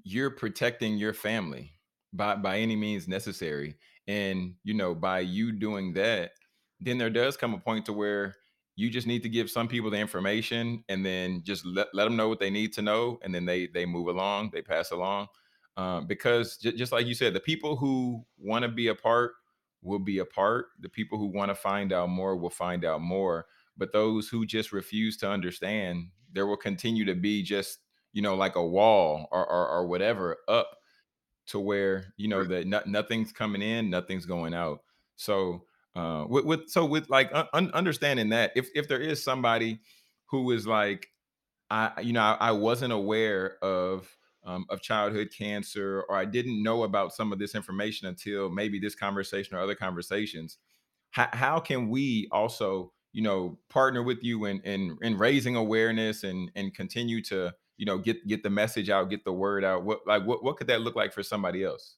you're 0.03 0.31
protecting 0.31 0.97
your 0.97 1.13
family 1.13 1.73
by 2.11 2.35
by 2.35 2.57
any 2.57 2.75
means 2.75 3.07
necessary 3.07 3.75
and 4.07 4.55
you 4.63 4.73
know 4.73 4.95
by 4.95 5.19
you 5.19 5.51
doing 5.51 5.93
that 5.93 6.31
then 6.79 6.97
there 6.97 7.11
does 7.11 7.37
come 7.37 7.53
a 7.53 7.59
point 7.59 7.85
to 7.85 7.93
where 7.93 8.35
you 8.79 8.89
just 8.89 9.07
need 9.07 9.21
to 9.23 9.29
give 9.29 9.51
some 9.51 9.67
people 9.67 9.89
the 9.89 9.97
information 9.97 10.83
and 10.87 11.05
then 11.05 11.43
just 11.43 11.65
let, 11.65 11.87
let 11.93 12.05
them 12.05 12.15
know 12.15 12.29
what 12.29 12.39
they 12.39 12.49
need 12.49 12.71
to 12.71 12.81
know 12.81 13.19
and 13.23 13.35
then 13.35 13.45
they 13.45 13.67
they 13.67 13.85
move 13.85 14.07
along 14.07 14.49
they 14.53 14.61
pass 14.61 14.91
along. 14.91 15.27
Um, 15.75 16.07
because 16.07 16.57
j- 16.57 16.71
just 16.71 16.93
like 16.93 17.05
you 17.05 17.13
said 17.13 17.33
the 17.33 17.41
people 17.41 17.75
who 17.75 18.25
want 18.37 18.63
to 18.63 18.69
be 18.69 18.87
a 18.87 18.95
part 18.95 19.33
will 19.81 19.99
be 19.99 20.19
a 20.19 20.25
part. 20.25 20.67
The 20.79 20.89
people 20.89 21.17
who 21.17 21.27
want 21.27 21.49
to 21.49 21.55
find 21.55 21.91
out 21.91 22.09
more 22.09 22.37
will 22.37 22.49
find 22.49 22.85
out 22.85 23.01
more. 23.01 23.47
But 23.77 23.91
those 23.91 24.29
who 24.29 24.45
just 24.45 24.71
refuse 24.71 25.17
to 25.17 25.29
understand 25.29 26.07
there 26.31 26.47
will 26.47 26.57
continue 26.57 27.03
to 27.05 27.15
be 27.15 27.43
just 27.43 27.79
you 28.13 28.21
know 28.21 28.35
like 28.35 28.55
a 28.55 28.65
wall 28.65 29.27
or, 29.31 29.45
or, 29.45 29.67
or 29.67 29.87
whatever 29.87 30.37
up 30.47 30.77
to 31.47 31.59
where 31.59 32.13
you 32.15 32.29
know 32.29 32.45
that 32.45 32.65
no, 32.65 32.81
nothing's 32.85 33.33
coming 33.33 33.61
in, 33.61 33.89
nothing's 33.89 34.25
going 34.25 34.53
out. 34.53 34.83
So 35.17 35.65
uh, 35.95 36.25
with, 36.27 36.45
with 36.45 36.69
so 36.69 36.85
with 36.85 37.09
like 37.09 37.31
un- 37.53 37.71
understanding 37.73 38.29
that 38.29 38.51
if 38.55 38.69
if 38.75 38.87
there 38.87 39.01
is 39.01 39.23
somebody 39.23 39.79
who 40.27 40.51
is 40.51 40.67
like 40.67 41.07
I 41.69 42.01
you 42.01 42.13
know 42.13 42.21
I, 42.21 42.37
I 42.39 42.51
wasn't 42.51 42.93
aware 42.93 43.57
of 43.63 44.07
um, 44.45 44.65
of 44.69 44.81
childhood 44.81 45.29
cancer 45.35 46.05
or 46.07 46.15
I 46.15 46.25
didn't 46.25 46.63
know 46.63 46.83
about 46.83 47.13
some 47.13 47.31
of 47.31 47.39
this 47.39 47.55
information 47.55 48.07
until 48.07 48.49
maybe 48.49 48.79
this 48.79 48.95
conversation 48.95 49.55
or 49.55 49.59
other 49.59 49.75
conversations. 49.75 50.57
How, 51.11 51.27
how 51.33 51.59
can 51.59 51.89
we 51.89 52.27
also 52.31 52.93
you 53.11 53.23
know 53.23 53.57
partner 53.69 54.03
with 54.03 54.19
you 54.21 54.45
in 54.45 54.59
in, 54.61 54.97
in 55.01 55.17
raising 55.17 55.55
awareness 55.55 56.23
and 56.23 56.51
and 56.55 56.73
continue 56.73 57.21
to 57.23 57.51
you 57.77 57.85
know 57.85 57.97
get 57.97 58.25
get 58.27 58.43
the 58.43 58.49
message 58.49 58.89
out 58.89 59.09
get 59.09 59.23
the 59.25 59.33
word 59.33 59.63
out 59.63 59.83
what 59.83 59.99
like 60.05 60.23
what, 60.25 60.43
what 60.43 60.57
could 60.57 60.67
that 60.67 60.81
look 60.81 60.95
like 60.95 61.11
for 61.11 61.23
somebody 61.23 61.63
else 61.63 61.95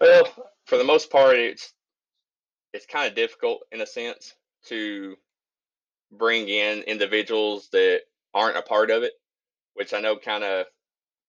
well 0.00 0.28
for 0.66 0.78
the 0.78 0.84
most 0.84 1.10
part 1.10 1.36
it's 1.36 1.72
it's 2.74 2.86
kind 2.86 3.08
of 3.08 3.14
difficult 3.14 3.62
in 3.72 3.80
a 3.80 3.86
sense 3.86 4.34
to 4.66 5.16
bring 6.12 6.48
in 6.50 6.82
individuals 6.82 7.70
that 7.72 8.02
aren't 8.34 8.58
a 8.58 8.62
part 8.62 8.90
of 8.90 9.02
it 9.02 9.12
which 9.74 9.94
i 9.94 10.00
know 10.00 10.16
kind 10.16 10.44
of 10.44 10.66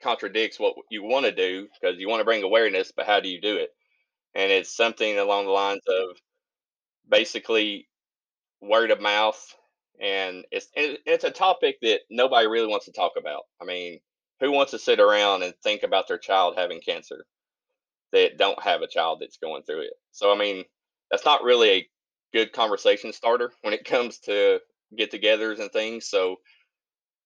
contradicts 0.04 0.60
what 0.60 0.76
you 0.92 1.04
want 1.04 1.26
to 1.26 1.32
do 1.32 1.68
because 1.80 1.98
you 1.98 2.10
want 2.10 2.20
to 2.20 2.26
bring 2.26 2.44
awareness 2.44 2.92
but 2.92 3.06
how 3.06 3.22
do 3.22 3.30
you 3.30 3.40
do 3.40 3.56
it 3.56 3.70
and 4.36 4.52
it's 4.52 4.76
something 4.76 5.18
along 5.18 5.46
the 5.46 5.52
lines 5.52 5.82
of 5.88 6.18
basically 7.10 7.88
word 8.62 8.92
of 8.92 9.00
mouth 9.02 9.56
and 10.02 10.46
it's 10.52 10.68
it's 10.76 11.24
a 11.24 11.32
topic 11.32 11.78
that 11.82 12.02
nobody 12.10 12.48
really 12.48 12.68
wants 12.68 12.86
to 12.86 12.92
talk 12.92 13.14
about. 13.18 13.44
I 13.62 13.66
mean, 13.66 14.00
who 14.42 14.52
wants 14.52 14.72
to 14.72 14.80
sit 14.80 15.00
around 15.00 15.44
and 15.44 15.54
think 15.64 15.84
about 15.84 16.08
their 16.08 16.18
child 16.18 16.56
having 16.58 16.82
cancer 16.82 17.26
that 18.12 18.38
don't 18.38 18.62
have 18.62 18.82
a 18.82 18.88
child 18.88 19.20
that's 19.22 19.38
going 19.38 19.64
through 19.64 19.82
it? 19.82 19.94
So 20.12 20.34
I 20.34 20.38
mean, 20.38 20.66
that's 21.12 21.26
not 21.26 21.44
really 21.44 21.70
a 21.70 21.90
good 22.34 22.54
conversation 22.54 23.14
starter 23.14 23.52
when 23.62 23.74
it 23.74 23.86
comes 23.86 24.20
to 24.20 24.60
get-togethers 24.96 25.60
and 25.60 25.72
things. 25.72 26.08
So 26.08 26.38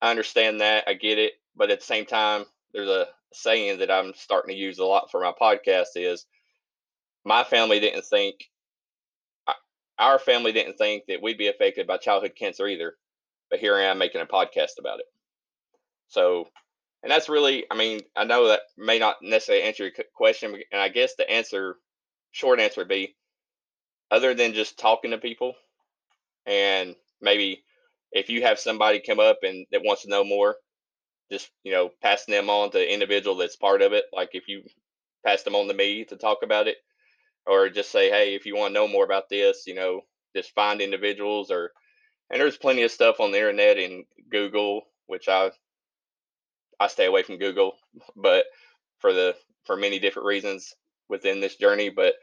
I 0.02 0.10
understand 0.10 0.62
that, 0.62 0.86
I 0.88 0.94
get 0.94 1.18
it, 1.18 1.34
but 1.56 1.72
at 1.72 1.80
the 1.80 1.86
same 1.86 2.06
time, 2.06 2.46
there's 2.74 2.89
a 2.89 3.08
saying 3.34 3.80
that 3.80 3.92
I'm 3.92 4.13
starting 4.15 4.56
to 4.56 4.60
use 4.60 4.80
a 4.80 4.86
lot 4.86 5.12
for 5.12 5.22
my 5.22 5.34
podcast 5.39 5.89
is 5.96 6.26
my 7.26 7.44
family 7.44 7.80
didn't 7.80 8.06
think 8.06 8.36
our 10.00 10.18
family 10.18 10.54
didn't 10.54 10.78
think 10.78 11.04
that 11.08 11.22
we'd 11.22 11.38
be 11.38 11.50
affected 11.50 11.86
by 11.86 11.98
childhood 11.98 12.34
cancer 12.36 12.65
either, 12.65 12.96
but 13.52 13.60
here 13.60 13.76
I 13.76 13.84
am 13.84 13.98
making 13.98 14.22
a 14.22 14.26
podcast 14.26 14.80
about 14.80 15.00
it. 15.00 15.06
So, 16.08 16.48
and 17.04 17.12
that's 17.12 17.30
really, 17.30 17.65
I 17.70 17.76
mean, 17.76 18.00
I 18.15 18.24
know 18.24 18.48
that 18.48 18.62
may 18.78 18.98
not 18.98 19.18
necessarily 19.22 19.65
answer 19.65 19.84
your 19.84 19.94
question, 20.15 20.58
and 20.72 20.82
I 20.82 20.88
guess 20.88 21.15
the 21.15 21.30
answer, 21.30 21.76
short 22.32 22.62
answer 22.62 22.82
would 22.82 22.88
be, 22.88 23.15
other 24.12 24.34
than 24.34 24.54
just 24.54 24.80
talking 24.80 25.12
to 25.12 25.17
people, 25.17 25.56
and 26.45 26.95
maybe 27.22 27.63
if 28.12 28.30
you 28.30 28.43
have 28.43 28.60
somebody 28.60 29.02
come 29.02 29.19
up 29.19 29.39
and 29.43 29.65
that 29.72 29.84
wants 29.84 30.04
to 30.04 30.10
know 30.10 30.24
more, 30.24 30.56
just 31.32 31.50
you 31.63 31.72
know, 31.72 31.91
passing 32.02 32.34
them 32.34 32.50
on 32.50 32.72
to 32.72 32.93
individual 32.93 33.38
that's 33.38 33.56
part 33.56 33.82
of 33.82 33.93
it. 33.93 34.06
Like 34.13 34.30
if 34.34 34.48
you 34.48 34.63
pass 35.26 35.43
them 35.43 35.56
on 35.56 35.67
to 35.67 35.74
me 35.74 36.06
to 36.06 36.17
talk 36.17 36.39
about 36.43 36.67
it, 36.67 36.78
or 37.45 37.69
just 37.69 37.91
say, 37.91 38.10
hey, 38.10 38.36
if 38.36 38.45
you 38.45 38.56
want 38.56 38.72
to 38.72 38.74
know 38.80 38.88
more 38.88 39.06
about 39.06 39.30
this, 39.30 39.63
you 39.67 39.76
know, 39.76 40.02
just 40.36 40.54
find 40.56 40.82
individuals 40.82 41.52
or 41.52 41.72
and 42.32 42.41
there's 42.41 42.58
plenty 42.58 42.84
of 42.84 42.91
stuff 42.91 43.19
on 43.19 43.32
the 43.32 43.38
internet 43.39 43.78
and 43.78 44.06
Google, 44.30 44.84
which 45.08 45.28
I 45.28 45.52
I 46.80 46.88
stay 46.88 47.06
away 47.06 47.24
from 47.24 47.38
Google, 47.38 47.78
but 48.15 48.45
for 49.00 49.13
the 49.13 49.36
for 49.65 49.76
many 49.78 50.00
different 50.00 50.28
reasons 50.28 50.74
within 51.10 51.39
this 51.41 51.56
journey, 51.58 51.89
but 51.89 52.15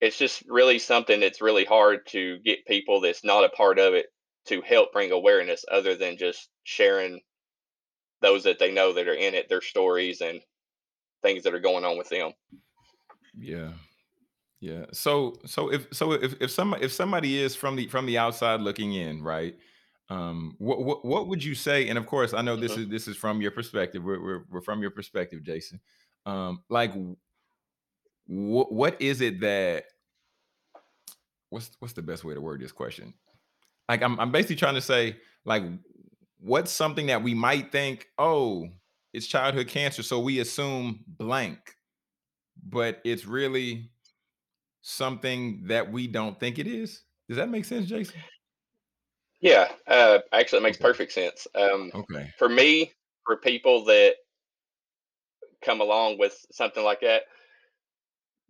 it's 0.00 0.18
just 0.18 0.42
really 0.48 0.78
something 0.78 1.20
that's 1.20 1.42
really 1.42 1.64
hard 1.64 2.06
to 2.08 2.38
get 2.40 2.66
people 2.66 3.00
that's 3.00 3.24
not 3.24 3.44
a 3.44 3.50
part 3.50 3.78
of 3.78 3.94
it 3.94 4.06
to 4.46 4.62
help 4.62 4.92
bring 4.92 5.12
awareness 5.12 5.64
other 5.70 5.94
than 5.94 6.16
just 6.16 6.48
sharing 6.64 7.20
those 8.22 8.44
that 8.44 8.58
they 8.58 8.72
know 8.72 8.92
that 8.92 9.08
are 9.08 9.14
in 9.14 9.34
it, 9.34 9.48
their 9.48 9.60
stories 9.60 10.20
and 10.20 10.40
things 11.22 11.42
that 11.42 11.54
are 11.54 11.60
going 11.60 11.84
on 11.84 11.98
with 11.98 12.08
them. 12.08 12.32
Yeah. 13.38 13.72
Yeah. 14.60 14.86
So 14.92 15.36
so 15.46 15.72
if 15.72 15.86
so 15.92 16.12
if 16.12 16.40
if 16.40 16.50
somebody 16.50 16.84
if 16.84 16.92
somebody 16.92 17.38
is 17.38 17.56
from 17.56 17.76
the 17.76 17.86
from 17.88 18.06
the 18.06 18.18
outside 18.18 18.60
looking 18.60 18.94
in, 18.94 19.22
right? 19.22 19.56
Um, 20.10 20.54
what 20.58 20.82
what 20.84 21.04
what 21.04 21.28
would 21.28 21.42
you 21.42 21.54
say? 21.54 21.88
And 21.88 21.96
of 21.98 22.06
course, 22.06 22.34
I 22.34 22.42
know 22.42 22.56
this 22.56 22.72
hmm 22.72 22.82
is 22.82 22.88
this 22.88 23.08
is 23.08 23.16
from 23.16 23.40
your 23.40 23.52
perspective. 23.52 24.02
We're 24.04 24.22
we're, 24.22 24.44
we're 24.50 24.60
from 24.60 24.82
your 24.82 24.90
perspective, 24.90 25.42
Jason. 25.42 25.80
Um, 26.26 26.62
like 26.68 26.92
what 28.30 28.70
what 28.72 29.02
is 29.02 29.20
it 29.20 29.40
that 29.40 29.86
what's 31.48 31.72
what's 31.80 31.94
the 31.94 32.02
best 32.02 32.22
way 32.22 32.32
to 32.32 32.40
word 32.40 32.60
this 32.60 32.70
question? 32.70 33.12
Like 33.88 34.02
I'm 34.02 34.18
I'm 34.20 34.30
basically 34.30 34.54
trying 34.54 34.76
to 34.76 34.80
say 34.80 35.16
like 35.44 35.64
what's 36.38 36.70
something 36.70 37.06
that 37.06 37.24
we 37.24 37.34
might 37.34 37.72
think, 37.72 38.06
oh, 38.18 38.68
it's 39.12 39.26
childhood 39.26 39.66
cancer, 39.66 40.04
so 40.04 40.20
we 40.20 40.38
assume 40.38 41.00
blank, 41.08 41.58
but 42.68 43.00
it's 43.04 43.26
really 43.26 43.90
something 44.80 45.64
that 45.66 45.90
we 45.90 46.06
don't 46.06 46.38
think 46.38 46.60
it 46.60 46.68
is. 46.68 47.02
Does 47.28 47.36
that 47.36 47.50
make 47.50 47.64
sense, 47.64 47.86
Jason? 47.86 48.20
Yeah, 49.40 49.72
uh, 49.88 50.20
actually, 50.32 50.58
it 50.58 50.62
makes 50.62 50.76
Okay. 50.76 50.84
perfect 50.86 51.12
sense. 51.12 51.48
Um, 51.56 51.90
Okay. 51.94 52.30
for 52.38 52.48
me, 52.48 52.92
for 53.26 53.38
people 53.38 53.84
that 53.86 54.14
come 55.62 55.80
along 55.80 56.18
with 56.18 56.46
something 56.52 56.84
like 56.84 57.00
that, 57.00 57.22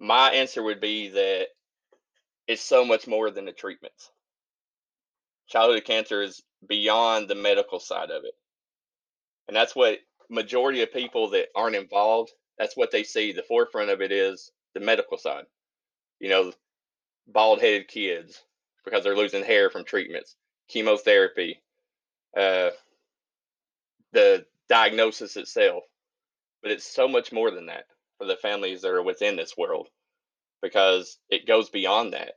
my 0.01 0.31
answer 0.31 0.63
would 0.63 0.81
be 0.81 1.09
that 1.11 1.49
it's 2.49 2.63
so 2.63 2.85
much 2.85 3.07
more 3.07 3.31
than 3.31 3.45
the 3.45 3.53
treatments. 3.53 4.11
Childhood 5.49 5.85
cancer 5.85 6.23
is 6.23 6.43
beyond 6.67 7.29
the 7.29 7.35
medical 7.35 7.79
side 7.79 8.11
of 8.11 8.25
it, 8.25 8.35
and 9.47 9.57
that's 9.57 9.77
what 9.77 9.99
majority 10.31 10.83
of 10.83 10.93
people 10.93 11.31
that 11.31 11.49
aren't 11.55 11.77
involved. 11.77 12.33
That's 12.59 12.77
what 12.77 12.91
they 12.91 13.03
see. 13.03 13.33
The 13.33 13.43
forefront 13.43 13.91
of 13.91 14.01
it 14.01 14.11
is 14.11 14.51
the 14.75 14.81
medical 14.81 15.19
side. 15.19 15.45
You 16.19 16.29
know, 16.29 16.53
bald-headed 17.27 17.89
kids 17.89 18.41
because 18.85 19.05
they're 19.05 19.17
losing 19.17 19.45
hair 19.45 19.71
from 19.71 19.85
treatments, 19.85 20.37
chemotherapy, 20.69 21.61
uh, 22.37 22.71
the 24.13 24.47
diagnosis 24.69 25.37
itself. 25.37 25.85
But 26.63 26.73
it's 26.73 26.85
so 26.85 27.09
much 27.09 27.33
more 27.33 27.51
than 27.51 27.67
that 27.67 27.87
for 28.21 28.27
the 28.27 28.37
families 28.37 28.83
that 28.83 28.91
are 28.91 29.03
within 29.03 29.35
this 29.35 29.57
world 29.57 29.89
because 30.61 31.17
it 31.31 31.47
goes 31.47 31.71
beyond 31.71 32.13
that. 32.13 32.35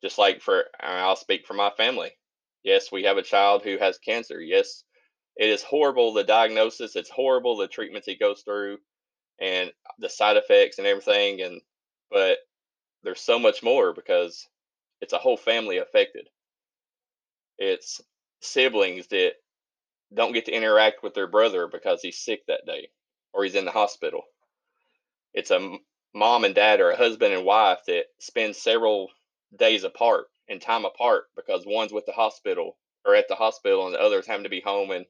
Just 0.00 0.16
like 0.16 0.40
for, 0.40 0.66
I'll 0.80 1.16
speak 1.16 1.44
for 1.44 1.54
my 1.54 1.70
family. 1.76 2.12
Yes, 2.62 2.92
we 2.92 3.02
have 3.02 3.16
a 3.16 3.22
child 3.22 3.64
who 3.64 3.78
has 3.78 3.98
cancer. 3.98 4.40
Yes, 4.40 4.84
it 5.36 5.48
is 5.48 5.64
horrible 5.64 6.12
the 6.12 6.22
diagnosis. 6.22 6.94
It's 6.94 7.10
horrible 7.10 7.56
the 7.56 7.66
treatments 7.66 8.06
he 8.06 8.14
goes 8.14 8.42
through 8.42 8.78
and 9.40 9.72
the 9.98 10.08
side 10.08 10.36
effects 10.36 10.78
and 10.78 10.86
everything. 10.86 11.42
And 11.42 11.60
but 12.08 12.38
there's 13.02 13.20
so 13.20 13.40
much 13.40 13.64
more 13.64 13.92
because 13.92 14.46
it's 15.00 15.14
a 15.14 15.18
whole 15.18 15.36
family 15.36 15.78
affected. 15.78 16.28
It's 17.58 18.00
siblings 18.40 19.08
that 19.08 19.32
don't 20.14 20.32
get 20.32 20.44
to 20.46 20.52
interact 20.52 21.02
with 21.02 21.14
their 21.14 21.26
brother 21.26 21.66
because 21.66 22.02
he's 22.02 22.18
sick 22.18 22.42
that 22.46 22.66
day 22.66 22.88
or 23.32 23.42
he's 23.42 23.56
in 23.56 23.64
the 23.64 23.70
hospital. 23.72 24.22
It's 25.34 25.50
a 25.50 25.76
mom 26.14 26.44
and 26.44 26.54
dad 26.54 26.80
or 26.80 26.90
a 26.90 26.96
husband 26.96 27.34
and 27.34 27.44
wife 27.44 27.80
that 27.86 28.04
spend 28.18 28.56
several 28.56 29.10
days 29.56 29.84
apart 29.84 30.26
and 30.48 30.60
time 30.60 30.84
apart 30.84 31.24
because 31.36 31.64
one's 31.66 31.92
with 31.92 32.06
the 32.06 32.12
hospital 32.12 32.76
or 33.04 33.14
at 33.14 33.28
the 33.28 33.34
hospital 33.34 33.86
and 33.86 33.94
the 33.94 34.00
other's 34.00 34.26
having 34.26 34.44
to 34.44 34.50
be 34.50 34.60
home 34.60 34.90
and 34.90 35.06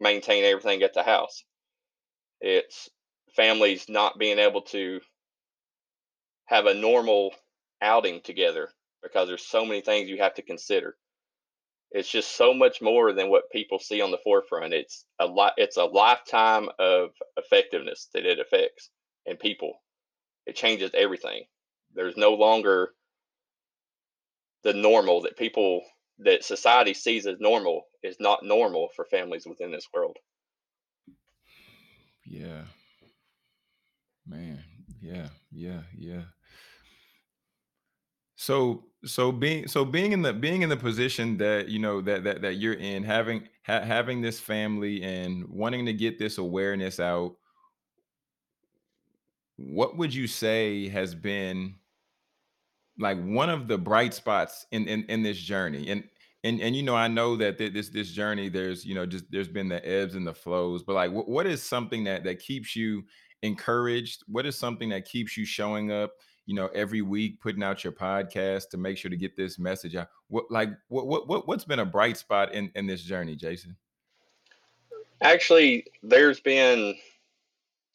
maintain 0.00 0.44
everything 0.44 0.82
at 0.82 0.94
the 0.94 1.02
house. 1.02 1.44
It's 2.40 2.88
families 3.36 3.88
not 3.88 4.18
being 4.18 4.38
able 4.38 4.62
to 4.62 5.00
have 6.46 6.66
a 6.66 6.74
normal 6.74 7.32
outing 7.80 8.20
together 8.22 8.68
because 9.02 9.28
there's 9.28 9.46
so 9.46 9.64
many 9.64 9.80
things 9.80 10.08
you 10.08 10.18
have 10.18 10.34
to 10.34 10.42
consider. 10.42 10.96
It's 11.92 12.10
just 12.10 12.36
so 12.36 12.54
much 12.54 12.80
more 12.80 13.12
than 13.12 13.30
what 13.30 13.50
people 13.50 13.78
see 13.78 14.00
on 14.00 14.10
the 14.10 14.18
forefront. 14.18 14.74
It's 14.74 15.04
a 15.18 15.26
lot. 15.26 15.54
It's 15.56 15.76
a 15.76 15.84
lifetime 15.84 16.68
of 16.78 17.10
effectiveness 17.36 18.08
that 18.14 18.26
it 18.26 18.38
affects 18.38 18.90
in 19.26 19.36
people. 19.36 19.74
It 20.46 20.56
changes 20.56 20.90
everything. 20.94 21.44
There's 21.94 22.16
no 22.16 22.34
longer 22.34 22.90
the 24.62 24.74
normal 24.74 25.22
that 25.22 25.36
people 25.36 25.82
that 26.18 26.44
society 26.44 26.94
sees 26.94 27.26
as 27.26 27.40
normal 27.40 27.84
is 28.02 28.16
not 28.20 28.42
normal 28.42 28.88
for 28.94 29.06
families 29.06 29.46
within 29.46 29.70
this 29.70 29.86
world. 29.92 30.16
Yeah, 32.26 32.64
man. 34.26 34.62
Yeah, 35.00 35.28
yeah, 35.50 35.82
yeah. 35.96 36.22
So 38.36 38.84
so 39.04 39.32
being 39.32 39.66
so 39.66 39.84
being 39.84 40.12
in 40.12 40.22
the 40.22 40.32
being 40.32 40.62
in 40.62 40.68
the 40.68 40.76
position 40.76 41.38
that 41.38 41.68
you 41.68 41.78
know 41.78 42.00
that 42.02 42.24
that 42.24 42.42
that 42.42 42.54
you're 42.54 42.74
in, 42.74 43.02
having 43.02 43.48
ha- 43.66 43.82
having 43.82 44.20
this 44.20 44.40
family 44.40 45.02
and 45.02 45.48
wanting 45.48 45.86
to 45.86 45.92
get 45.92 46.18
this 46.18 46.38
awareness 46.38 47.00
out, 47.00 47.36
what 49.68 49.96
would 49.96 50.14
you 50.14 50.26
say 50.26 50.88
has 50.88 51.14
been 51.14 51.74
like 52.98 53.22
one 53.22 53.50
of 53.50 53.68
the 53.68 53.78
bright 53.78 54.14
spots 54.14 54.66
in 54.72 54.88
in, 54.88 55.04
in 55.04 55.22
this 55.22 55.38
journey? 55.38 55.88
And 55.90 56.04
and 56.42 56.60
and 56.60 56.74
you 56.74 56.82
know, 56.82 56.96
I 56.96 57.08
know 57.08 57.36
that 57.36 57.58
thi- 57.58 57.68
this 57.68 57.90
this 57.90 58.10
journey, 58.10 58.48
there's 58.48 58.84
you 58.84 58.94
know 58.94 59.06
just 59.06 59.30
there's 59.30 59.48
been 59.48 59.68
the 59.68 59.86
ebbs 59.86 60.14
and 60.14 60.26
the 60.26 60.34
flows, 60.34 60.82
but 60.82 60.94
like 60.94 61.12
what, 61.12 61.28
what 61.28 61.46
is 61.46 61.62
something 61.62 62.04
that 62.04 62.24
that 62.24 62.38
keeps 62.38 62.74
you 62.74 63.04
encouraged? 63.42 64.22
What 64.26 64.46
is 64.46 64.56
something 64.56 64.88
that 64.90 65.04
keeps 65.04 65.36
you 65.36 65.44
showing 65.44 65.92
up? 65.92 66.12
You 66.46 66.54
know, 66.54 66.68
every 66.74 67.02
week 67.02 67.40
putting 67.40 67.62
out 67.62 67.84
your 67.84 67.92
podcast 67.92 68.70
to 68.70 68.78
make 68.78 68.96
sure 68.96 69.10
to 69.10 69.16
get 69.16 69.36
this 69.36 69.58
message 69.58 69.94
out. 69.94 70.08
What 70.28 70.50
like 70.50 70.70
what 70.88 71.06
what 71.06 71.28
what 71.28 71.46
what's 71.46 71.64
been 71.64 71.80
a 71.80 71.86
bright 71.86 72.16
spot 72.16 72.54
in 72.54 72.72
in 72.74 72.86
this 72.86 73.02
journey, 73.02 73.36
Jason? 73.36 73.76
Actually, 75.22 75.84
there's 76.02 76.40
been, 76.40 76.94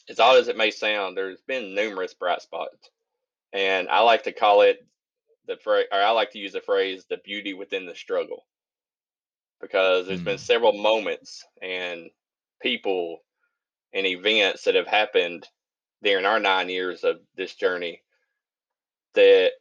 as 0.10 0.20
odd 0.20 0.38
as 0.38 0.48
it 0.48 0.58
may 0.58 0.72
sound, 0.72 1.18
there's 1.18 1.42
been 1.42 1.76
numerous 1.76 2.14
bright 2.14 2.42
spots, 2.42 2.90
and 3.54 3.90
I 3.90 4.02
like 4.02 4.24
to 4.24 4.32
call 4.34 4.62
it 4.62 4.86
the 5.48 5.58
phrase, 5.58 5.88
or 5.92 6.00
I 6.00 6.12
like 6.12 6.32
to 6.32 6.40
use 6.40 6.54
the 6.54 6.62
phrase, 6.62 7.06
"the 7.06 7.18
beauty 7.18 7.54
within 7.54 7.86
the 7.86 7.96
struggle," 7.96 8.46
because 9.62 10.08
there's 10.08 10.22
been 10.22 10.38
Mm, 10.38 10.40
several 10.40 10.74
moments 10.74 11.46
and 11.62 12.10
people 12.62 13.24
and 13.94 14.06
events 14.06 14.64
that 14.66 14.76
have 14.76 14.88
happened 14.88 15.48
during 16.04 16.26
our 16.26 16.40
nine 16.40 16.70
years 16.70 17.04
of 17.04 17.22
this 17.36 17.56
journey 17.56 18.04
that 19.14 19.54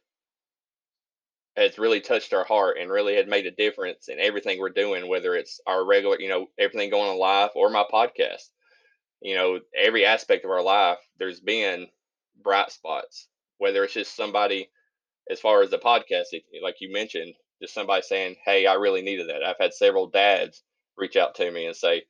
has 1.55 1.79
really 1.79 2.01
touched 2.01 2.33
our 2.33 2.43
heart 2.43 2.77
and 2.79 2.91
really 2.91 3.15
had 3.15 3.27
made 3.29 3.45
a 3.45 3.51
difference 3.51 4.09
in 4.09 4.19
everything 4.19 4.59
we're 4.59 4.69
doing, 4.69 5.07
whether 5.07 5.35
it's 5.35 5.61
our 5.65 5.85
regular, 5.85 6.19
you 6.19 6.29
know, 6.29 6.47
everything 6.57 6.89
going 6.89 7.09
on 7.09 7.17
live 7.17 7.51
or 7.55 7.69
my 7.69 7.85
podcast. 7.91 8.49
You 9.25 9.33
know, 9.33 9.59
every 9.75 10.05
aspect 10.05 10.45
of 10.45 10.51
our 10.51 10.61
life, 10.61 10.99
there's 11.17 11.39
been 11.39 11.87
bright 12.43 12.71
spots, 12.71 13.27
whether 13.57 13.83
it's 13.83 13.95
just 13.95 14.15
somebody, 14.15 14.69
as 15.31 15.39
far 15.39 15.63
as 15.63 15.71
the 15.71 15.79
podcast, 15.79 16.25
like 16.61 16.75
you 16.79 16.93
mentioned, 16.93 17.33
just 17.59 17.73
somebody 17.73 18.03
saying, 18.03 18.35
Hey, 18.45 18.67
I 18.67 18.75
really 18.75 19.01
needed 19.01 19.29
that. 19.29 19.43
I've 19.43 19.57
had 19.59 19.73
several 19.73 20.05
dads 20.05 20.61
reach 20.95 21.15
out 21.15 21.33
to 21.37 21.51
me 21.51 21.65
and 21.65 21.75
say, 21.75 22.03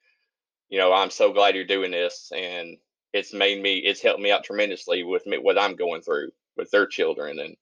You 0.68 0.78
know, 0.78 0.92
I'm 0.92 1.10
so 1.10 1.32
glad 1.32 1.56
you're 1.56 1.64
doing 1.64 1.92
this. 1.92 2.34
And 2.36 2.76
it's 3.14 3.34
made 3.34 3.64
me, 3.64 3.78
it's 3.78 4.02
helped 4.02 4.20
me 4.20 4.30
out 4.30 4.44
tremendously 4.44 5.06
with 5.06 5.26
me, 5.26 5.38
what 5.38 5.58
I'm 5.58 5.78
going 5.78 6.02
through 6.02 6.32
with 6.58 6.70
their 6.70 6.86
children 6.86 7.40
and 7.40 7.56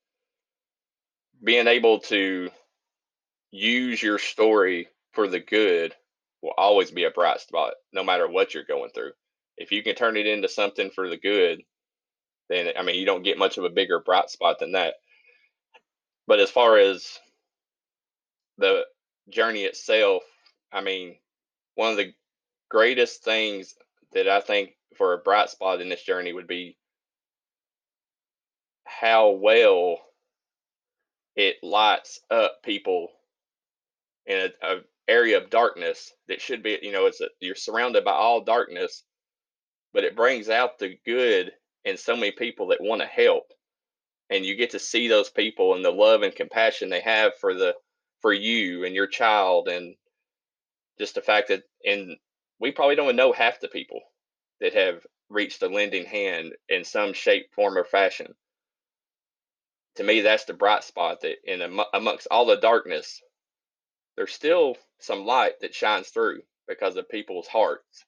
being 1.44 1.68
able 1.68 2.00
to 2.00 2.50
use 3.52 4.02
your 4.02 4.18
story 4.18 4.88
for 5.12 5.28
the 5.28 5.40
good 5.40 5.94
will 6.42 6.56
always 6.58 6.90
be 6.90 7.04
a 7.04 7.12
bright 7.12 7.40
spot, 7.40 7.76
no 7.92 8.04
matter 8.04 8.28
what 8.28 8.56
you're 8.56 8.64
going 8.64 8.90
through. 8.90 9.12
If 9.58 9.72
you 9.72 9.84
can 9.84 9.96
turn 9.96 10.18
it 10.18 10.26
into 10.26 10.50
something 10.50 10.90
for 10.92 11.10
the 11.10 11.18
good, 11.18 11.62
then 12.50 12.72
I 12.78 12.84
mean, 12.84 12.96
you 12.96 13.06
don't 13.06 13.24
get 13.24 13.38
much 13.38 13.58
of 13.58 13.64
a 13.64 13.70
bigger 13.70 14.00
bright 14.00 14.30
spot 14.30 14.60
than 14.60 14.74
that. 14.74 14.96
But 16.28 16.40
as 16.40 16.50
far 16.50 16.78
as 16.78 17.20
the 18.58 18.86
journey 19.30 19.64
itself, 19.64 20.24
I 20.72 20.82
mean, 20.82 21.16
one 21.76 21.92
of 21.92 21.98
the 21.98 22.14
greatest 22.70 23.24
things 23.24 23.76
that 24.14 24.28
I 24.28 24.40
think 24.42 24.72
for 24.98 25.14
a 25.14 25.18
bright 25.20 25.50
spot 25.50 25.82
in 25.82 25.90
this 25.90 26.04
journey 26.04 26.34
would 26.34 26.48
be 26.48 26.78
how 28.86 29.32
well 29.32 29.98
it 31.36 31.58
lights 31.64 32.20
up 32.30 32.62
people 32.64 33.10
in 34.26 34.52
a, 34.62 34.68
a 34.68 34.82
area 35.08 35.38
of 35.38 35.50
darkness 35.50 36.14
that 36.28 36.42
should 36.42 36.64
be, 36.64 36.80
you 36.82 36.92
know, 36.92 37.06
it's 37.08 37.22
a, 37.22 37.28
you're 37.40 37.56
surrounded 37.56 38.06
by 38.06 38.14
all 38.14 38.42
darkness 38.42 39.04
but 39.94 40.04
it 40.04 40.16
brings 40.16 40.50
out 40.50 40.80
the 40.80 40.98
good 41.06 41.52
in 41.86 41.98
so 41.98 42.16
many 42.16 42.32
people 42.32 42.68
that 42.68 42.82
want 42.82 43.02
to 43.02 43.08
help 43.08 43.54
and 44.30 44.46
you 44.46 44.56
get 44.56 44.72
to 44.72 44.80
see 44.80 45.08
those 45.08 45.30
people 45.30 45.76
and 45.76 45.86
the 45.86 45.92
love 45.92 46.24
and 46.24 46.36
compassion 46.36 46.90
they 46.90 47.02
have 47.02 47.34
for 47.40 47.54
the 47.54 47.76
for 48.22 48.34
you 48.34 48.86
and 48.86 48.96
your 48.96 49.08
child 49.08 49.68
and 49.68 49.96
just 50.98 51.16
the 51.16 51.22
fact 51.22 51.50
that 51.50 51.64
and 51.86 52.18
we 52.60 52.72
probably 52.72 52.96
don't 52.96 53.16
know 53.16 53.32
half 53.34 53.60
the 53.60 53.68
people 53.68 54.02
that 54.60 54.74
have 54.74 55.06
reached 55.30 55.62
a 55.62 55.68
lending 55.68 56.06
hand 56.06 56.54
in 56.70 56.84
some 56.84 57.14
shape 57.14 57.48
form 57.54 57.78
or 57.78 57.84
fashion. 57.84 58.34
To 59.96 60.04
me 60.04 60.22
that's 60.22 60.46
the 60.46 60.54
bright 60.54 60.84
spot 60.84 61.22
that 61.22 61.36
in 61.44 61.62
amongst 61.94 62.28
all 62.32 62.46
the 62.46 62.56
darkness 62.58 63.22
there's 64.16 64.34
still 64.34 64.78
some 65.00 65.26
light 65.26 65.60
that 65.62 65.76
shines 65.76 66.08
through 66.10 66.42
because 66.68 66.96
of 66.96 67.10
people's 67.10 67.48
hearts 67.48 68.06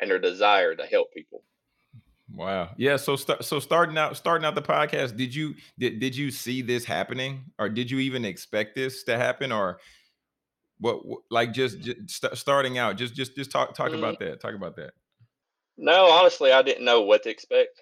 and 0.00 0.10
their 0.10 0.18
desire 0.18 0.74
to 0.74 0.84
help 0.84 1.12
people 1.12 1.42
Wow. 2.34 2.70
Yeah. 2.78 2.96
So 2.96 3.16
start 3.16 3.44
so 3.44 3.60
starting 3.60 3.98
out 3.98 4.16
starting 4.16 4.46
out 4.46 4.54
the 4.54 4.62
podcast, 4.62 5.16
did 5.16 5.34
you 5.34 5.54
did, 5.78 6.00
did 6.00 6.16
you 6.16 6.30
see 6.30 6.62
this 6.62 6.84
happening 6.84 7.44
or 7.58 7.68
did 7.68 7.90
you 7.90 7.98
even 7.98 8.24
expect 8.24 8.74
this 8.74 9.02
to 9.04 9.18
happen 9.18 9.52
or 9.52 9.80
what, 10.82 11.06
what 11.06 11.20
like 11.30 11.52
just, 11.52 11.80
just 11.80 12.10
st- 12.10 12.36
starting 12.36 12.76
out 12.76 12.96
just 12.96 13.14
just 13.14 13.36
just 13.36 13.50
talk 13.50 13.74
talk 13.74 13.92
mm. 13.92 13.98
about 13.98 14.18
that 14.18 14.40
talk 14.40 14.54
about 14.54 14.74
that 14.76 14.92
no 15.78 16.06
honestly 16.10 16.50
i 16.50 16.60
didn't 16.60 16.84
know 16.84 17.02
what 17.02 17.22
to 17.22 17.30
expect 17.30 17.80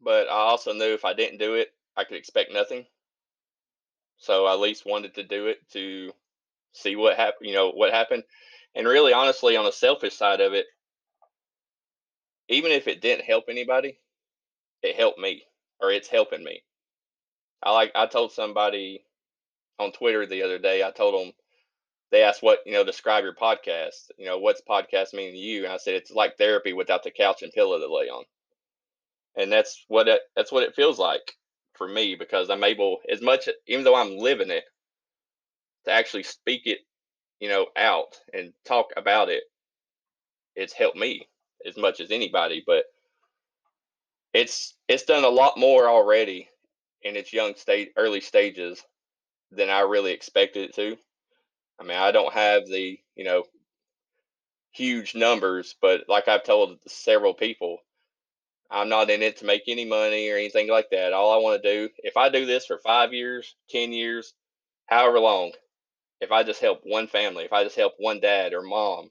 but 0.00 0.26
i 0.28 0.32
also 0.32 0.72
knew 0.72 0.94
if 0.94 1.04
i 1.04 1.12
didn't 1.12 1.38
do 1.38 1.54
it 1.54 1.68
i 1.96 2.02
could 2.02 2.16
expect 2.16 2.52
nothing 2.52 2.86
so 4.16 4.46
i 4.46 4.54
at 4.54 4.58
least 4.58 4.86
wanted 4.86 5.14
to 5.14 5.22
do 5.22 5.48
it 5.48 5.58
to 5.70 6.10
see 6.72 6.96
what 6.96 7.16
happened 7.16 7.46
you 7.46 7.54
know 7.54 7.70
what 7.72 7.92
happened 7.92 8.22
and 8.74 8.88
really 8.88 9.12
honestly 9.12 9.54
on 9.56 9.66
the 9.66 9.72
selfish 9.72 10.14
side 10.14 10.40
of 10.40 10.54
it 10.54 10.64
even 12.48 12.72
if 12.72 12.88
it 12.88 13.00
didn't 13.00 13.24
help 13.24 13.44
anybody, 13.48 13.98
it 14.82 14.96
helped 14.96 15.18
me 15.18 15.44
or 15.80 15.90
it's 15.90 16.08
helping 16.08 16.44
me. 16.44 16.62
I 17.62 17.72
like 17.72 17.92
I 17.94 18.06
told 18.06 18.32
somebody 18.32 19.04
on 19.78 19.92
Twitter 19.92 20.26
the 20.26 20.42
other 20.42 20.58
day, 20.58 20.82
I 20.84 20.90
told 20.90 21.14
them 21.14 21.32
they 22.10 22.22
asked 22.22 22.42
what, 22.42 22.60
you 22.66 22.72
know, 22.72 22.84
describe 22.84 23.24
your 23.24 23.34
podcast. 23.34 24.10
You 24.18 24.26
know, 24.26 24.38
what's 24.38 24.60
podcast 24.62 25.14
mean 25.14 25.32
to 25.32 25.38
you? 25.38 25.64
And 25.64 25.72
I 25.72 25.78
said 25.78 25.94
it's 25.94 26.10
like 26.10 26.36
therapy 26.36 26.72
without 26.72 27.02
the 27.02 27.10
couch 27.10 27.42
and 27.42 27.52
pillow 27.52 27.78
to 27.78 27.92
lay 27.92 28.08
on. 28.08 28.24
And 29.36 29.50
that's 29.50 29.84
what 29.88 30.06
it 30.08 30.20
that's 30.36 30.52
what 30.52 30.62
it 30.62 30.76
feels 30.76 30.98
like 30.98 31.32
for 31.72 31.88
me 31.88 32.14
because 32.14 32.50
I'm 32.50 32.62
able 32.62 32.98
as 33.10 33.20
much 33.20 33.48
even 33.66 33.84
though 33.84 33.96
I'm 33.96 34.16
living 34.16 34.50
it 34.50 34.64
to 35.86 35.90
actually 35.90 36.22
speak 36.22 36.62
it, 36.66 36.78
you 37.40 37.48
know, 37.48 37.66
out 37.76 38.20
and 38.32 38.52
talk 38.64 38.90
about 38.96 39.28
it. 39.28 39.42
It's 40.54 40.72
helped 40.72 40.96
me 40.96 41.26
as 41.66 41.76
much 41.76 42.00
as 42.00 42.10
anybody, 42.10 42.62
but 42.66 42.84
it's 44.32 44.74
it's 44.88 45.04
done 45.04 45.24
a 45.24 45.28
lot 45.28 45.56
more 45.58 45.88
already 45.88 46.48
in 47.02 47.16
its 47.16 47.32
young 47.32 47.54
state 47.54 47.92
early 47.96 48.20
stages 48.20 48.82
than 49.52 49.70
I 49.70 49.80
really 49.80 50.12
expected 50.12 50.70
it 50.70 50.74
to. 50.76 50.96
I 51.78 51.84
mean, 51.84 51.96
I 51.96 52.12
don't 52.12 52.32
have 52.32 52.66
the, 52.66 52.98
you 53.14 53.24
know, 53.24 53.44
huge 54.72 55.14
numbers, 55.14 55.76
but 55.80 56.04
like 56.08 56.28
I've 56.28 56.44
told 56.44 56.78
several 56.86 57.34
people, 57.34 57.78
I'm 58.70 58.88
not 58.88 59.10
in 59.10 59.22
it 59.22 59.36
to 59.38 59.44
make 59.44 59.64
any 59.68 59.84
money 59.84 60.30
or 60.30 60.36
anything 60.36 60.68
like 60.68 60.90
that. 60.90 61.12
All 61.12 61.32
I 61.32 61.36
want 61.36 61.62
to 61.62 61.70
do, 61.70 61.88
if 61.98 62.16
I 62.16 62.28
do 62.28 62.46
this 62.46 62.66
for 62.66 62.78
five 62.78 63.12
years, 63.12 63.54
10 63.70 63.92
years, 63.92 64.34
however 64.86 65.20
long, 65.20 65.52
if 66.20 66.32
I 66.32 66.42
just 66.42 66.60
help 66.60 66.80
one 66.84 67.06
family, 67.06 67.44
if 67.44 67.52
I 67.52 67.64
just 67.64 67.76
help 67.76 67.94
one 67.98 68.20
dad 68.20 68.54
or 68.54 68.62
mom 68.62 69.10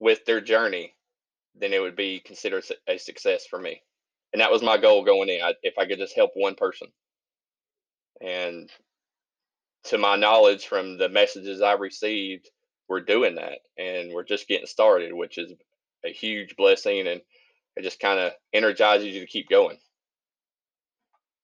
with 0.00 0.24
their 0.24 0.40
journey, 0.40 0.95
then 1.58 1.72
it 1.72 1.80
would 1.80 1.96
be 1.96 2.20
considered 2.20 2.64
a 2.88 2.98
success 2.98 3.46
for 3.46 3.58
me. 3.58 3.82
And 4.32 4.40
that 4.40 4.52
was 4.52 4.62
my 4.62 4.76
goal 4.76 5.04
going 5.04 5.28
in. 5.28 5.42
I, 5.42 5.54
if 5.62 5.78
I 5.78 5.86
could 5.86 5.98
just 5.98 6.16
help 6.16 6.32
one 6.34 6.54
person. 6.54 6.88
And 8.20 8.70
to 9.84 9.98
my 9.98 10.16
knowledge 10.16 10.66
from 10.66 10.98
the 10.98 11.08
messages 11.08 11.62
I 11.62 11.72
received, 11.72 12.50
we're 12.88 13.00
doing 13.00 13.36
that 13.36 13.58
and 13.78 14.12
we're 14.12 14.24
just 14.24 14.48
getting 14.48 14.66
started, 14.66 15.12
which 15.12 15.38
is 15.38 15.52
a 16.04 16.12
huge 16.12 16.56
blessing 16.56 17.06
and 17.06 17.20
it 17.76 17.82
just 17.82 18.00
kind 18.00 18.18
of 18.20 18.32
energizes 18.52 19.14
you 19.14 19.20
to 19.20 19.26
keep 19.26 19.48
going. 19.48 19.78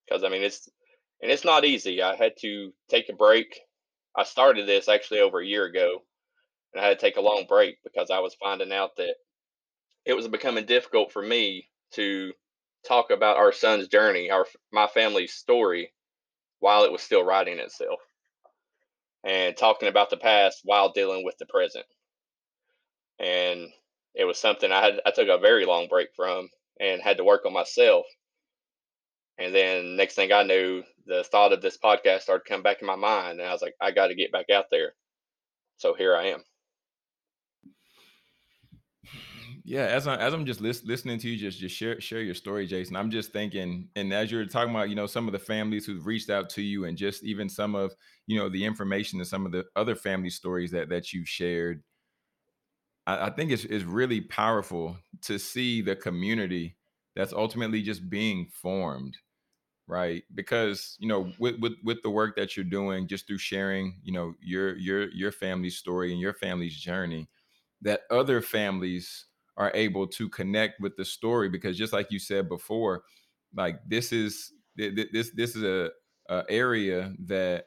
Because 0.06 0.24
I 0.24 0.28
mean 0.28 0.42
it's 0.42 0.68
and 1.20 1.30
it's 1.30 1.44
not 1.44 1.64
easy. 1.64 2.02
I 2.02 2.16
had 2.16 2.32
to 2.40 2.72
take 2.88 3.08
a 3.08 3.14
break. 3.14 3.60
I 4.16 4.24
started 4.24 4.66
this 4.66 4.88
actually 4.88 5.20
over 5.20 5.40
a 5.40 5.46
year 5.46 5.64
ago 5.64 6.02
and 6.72 6.82
I 6.82 6.88
had 6.88 6.98
to 6.98 7.04
take 7.06 7.16
a 7.16 7.22
long 7.22 7.44
break 7.48 7.76
because 7.84 8.10
I 8.10 8.20
was 8.20 8.34
finding 8.34 8.72
out 8.72 8.96
that 8.96 9.14
it 10.04 10.14
was 10.14 10.28
becoming 10.28 10.66
difficult 10.66 11.12
for 11.12 11.22
me 11.22 11.68
to 11.92 12.32
talk 12.86 13.10
about 13.10 13.36
our 13.36 13.52
son's 13.52 13.88
journey, 13.88 14.30
our 14.30 14.46
my 14.72 14.86
family's 14.86 15.34
story, 15.34 15.92
while 16.60 16.84
it 16.84 16.92
was 16.92 17.02
still 17.02 17.24
writing 17.24 17.58
itself, 17.58 18.00
and 19.24 19.56
talking 19.56 19.88
about 19.88 20.10
the 20.10 20.16
past 20.16 20.60
while 20.64 20.92
dealing 20.92 21.24
with 21.24 21.36
the 21.38 21.46
present. 21.46 21.86
And 23.18 23.68
it 24.14 24.24
was 24.24 24.38
something 24.38 24.72
I 24.72 24.82
had. 24.82 25.00
I 25.06 25.10
took 25.12 25.28
a 25.28 25.38
very 25.38 25.64
long 25.64 25.88
break 25.88 26.08
from 26.16 26.48
and 26.80 27.00
had 27.00 27.18
to 27.18 27.24
work 27.24 27.46
on 27.46 27.52
myself. 27.52 28.06
And 29.38 29.54
then 29.54 29.96
next 29.96 30.14
thing 30.14 30.32
I 30.32 30.42
knew, 30.42 30.82
the 31.06 31.24
thought 31.24 31.52
of 31.52 31.62
this 31.62 31.78
podcast 31.78 32.22
started 32.22 32.44
coming 32.46 32.62
back 32.62 32.80
in 32.80 32.86
my 32.86 32.96
mind, 32.96 33.40
and 33.40 33.48
I 33.48 33.52
was 33.52 33.62
like, 33.62 33.74
I 33.80 33.90
got 33.90 34.08
to 34.08 34.14
get 34.14 34.32
back 34.32 34.50
out 34.50 34.66
there. 34.70 34.94
So 35.78 35.94
here 35.94 36.14
I 36.14 36.26
am. 36.28 36.44
Yeah, 39.64 39.84
as 39.84 40.08
I 40.08 40.16
as 40.16 40.34
I'm 40.34 40.44
just 40.44 40.60
lis- 40.60 40.84
listening 40.84 41.18
to 41.20 41.28
you, 41.28 41.36
just 41.36 41.58
just 41.60 41.74
share 41.76 42.00
share 42.00 42.20
your 42.20 42.34
story, 42.34 42.66
Jason. 42.66 42.96
I'm 42.96 43.10
just 43.10 43.32
thinking, 43.32 43.88
and 43.94 44.12
as 44.12 44.30
you're 44.30 44.44
talking 44.46 44.70
about, 44.74 44.88
you 44.88 44.96
know, 44.96 45.06
some 45.06 45.28
of 45.28 45.32
the 45.32 45.38
families 45.38 45.86
who've 45.86 46.04
reached 46.04 46.30
out 46.30 46.50
to 46.50 46.62
you, 46.62 46.84
and 46.84 46.96
just 46.98 47.22
even 47.22 47.48
some 47.48 47.74
of 47.76 47.94
you 48.26 48.38
know 48.38 48.48
the 48.48 48.64
information 48.64 49.20
and 49.20 49.28
some 49.28 49.46
of 49.46 49.52
the 49.52 49.64
other 49.76 49.94
family 49.94 50.30
stories 50.30 50.72
that 50.72 50.88
that 50.88 51.12
you've 51.12 51.28
shared. 51.28 51.82
I, 53.06 53.26
I 53.26 53.30
think 53.30 53.50
it's 53.50 53.64
is 53.64 53.84
really 53.84 54.20
powerful 54.20 54.96
to 55.22 55.38
see 55.38 55.82
the 55.82 55.96
community 55.96 56.76
that's 57.14 57.32
ultimately 57.32 57.82
just 57.82 58.08
being 58.08 58.46
formed, 58.52 59.16
right? 59.88 60.24
Because 60.34 60.96
you 61.00 61.08
know, 61.08 61.32
with 61.38 61.58
with 61.60 61.74
with 61.84 62.02
the 62.02 62.10
work 62.10 62.36
that 62.36 62.56
you're 62.56 62.64
doing, 62.64 63.08
just 63.08 63.26
through 63.26 63.38
sharing, 63.38 64.00
you 64.04 64.12
know, 64.12 64.34
your 64.42 64.76
your 64.76 65.10
your 65.10 65.32
family's 65.32 65.76
story 65.78 66.12
and 66.12 66.20
your 66.20 66.34
family's 66.34 66.76
journey, 66.76 67.28
that 67.82 68.02
other 68.10 68.40
families 68.42 69.26
are 69.56 69.70
able 69.74 70.06
to 70.06 70.28
connect 70.28 70.80
with 70.80 70.96
the 70.96 71.04
story 71.04 71.48
because 71.48 71.76
just 71.76 71.92
like 71.92 72.10
you 72.10 72.18
said 72.18 72.48
before 72.48 73.02
like 73.54 73.78
this 73.86 74.12
is 74.12 74.52
this 74.76 75.30
this 75.34 75.54
is 75.54 75.62
a, 75.62 75.90
a 76.28 76.44
area 76.48 77.12
that 77.18 77.66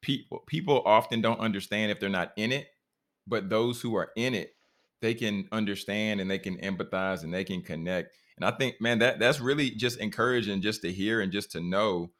people 0.00 0.44
people 0.46 0.82
often 0.86 1.20
don't 1.20 1.40
understand 1.40 1.90
if 1.90 1.98
they're 1.98 2.08
not 2.08 2.32
in 2.36 2.52
it 2.52 2.68
but 3.26 3.50
those 3.50 3.80
who 3.80 3.96
are 3.96 4.10
in 4.16 4.34
it 4.34 4.54
they 5.00 5.14
can 5.14 5.48
understand 5.52 6.20
and 6.20 6.30
they 6.30 6.38
can 6.38 6.56
empathize 6.58 7.22
and 7.22 7.32
they 7.32 7.44
can 7.44 7.62
connect. 7.62 8.14
And 8.36 8.44
i 8.44 8.50
think 8.52 8.80
man 8.80 9.00
that 9.00 9.18
that's 9.18 9.40
really 9.40 9.70
just 9.70 9.98
encouraging 9.98 10.62
just 10.62 10.82
to 10.82 10.92
hear 10.92 11.20
and 11.20 11.32
just 11.32 11.50
to 11.52 11.60
know 11.60 12.12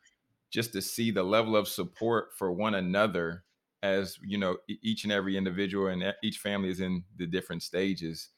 just 0.51 0.73
to 0.73 0.83
see 0.83 1.11
the 1.11 1.23
level 1.23 1.55
of 1.55 1.69
support 1.69 2.31
for 2.37 2.51
one 2.51 2.75
another 2.75 3.45
as 3.85 4.19
you 4.27 4.37
know 4.37 4.57
each 4.83 5.05
and 5.05 5.13
every 5.13 5.37
individual 5.37 5.87
and 5.87 6.03
eh, 6.03 6.13
each 6.25 6.39
family 6.39 6.71
is 6.71 6.81
in 6.81 7.05
the 7.17 7.27
different 7.27 7.63
stages 7.63 8.31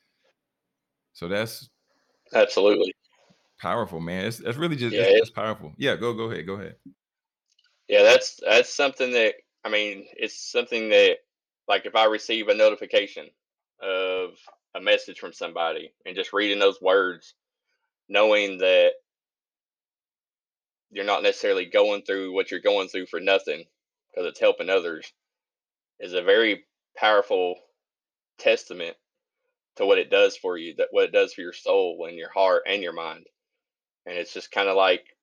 so 1.13 1.29
that's 1.29 1.69
absolutely 2.35 2.95
powerful, 3.61 4.01
man. 4.01 4.27
It's 4.27 4.39
that's 4.39 4.57
really 4.57 4.77
just 4.77 4.95
yeah, 4.95 5.03
it's, 5.03 5.29
it's 5.29 5.31
powerful. 5.31 5.73
Yeah, 5.77 5.97
go 5.97 6.15
go 6.15 6.31
ahead, 6.31 6.47
go 6.47 6.55
ahead. 6.55 6.77
Yeah, 7.89 8.03
that's 8.03 8.41
that's 8.45 8.73
something 8.73 9.13
that 9.13 9.35
I 9.65 9.69
mean, 9.69 10.07
it's 10.17 10.51
something 10.51 10.89
that 10.91 11.19
like 11.69 11.87
if 11.87 11.95
I 11.95 12.07
receive 12.07 12.49
a 12.49 12.55
notification 12.55 13.29
of 13.83 14.31
a 14.75 14.81
message 14.81 15.19
from 15.19 15.33
somebody 15.33 15.93
and 16.07 16.17
just 16.17 16.33
reading 16.33 16.59
those 16.59 16.81
words, 16.81 17.35
knowing 18.09 18.59
that 18.59 18.93
you're 20.91 21.05
not 21.05 21.23
necessarily 21.23 21.67
going 21.67 22.03
through 22.03 22.33
what 22.33 22.51
you're 22.51 22.61
going 22.61 22.89
through 22.89 23.07
for 23.07 23.21
nothing 23.21 23.65
because 24.11 24.29
it's 24.29 24.41
helping 24.41 24.69
others 24.69 25.13
is 26.01 26.15
a 26.15 26.23
very 26.23 26.65
powerful 26.97 27.55
testament 28.39 28.97
to 29.81 29.87
what 29.87 29.99
it 29.99 30.11
does 30.11 30.37
for 30.37 30.59
you, 30.59 30.75
that 30.77 30.89
what 30.91 31.05
it 31.05 31.13
does 31.13 31.33
for 31.33 31.41
your 31.41 31.55
soul 31.55 32.05
and 32.07 32.17
your 32.17 32.31
heart 32.31 32.63
and 32.67 32.83
your 32.83 32.93
mind. 32.93 33.27
And 34.07 34.17
it's 34.17 34.33
just 34.33 34.53
kind 34.53 34.69
of 34.69 34.77
like, 34.77 35.17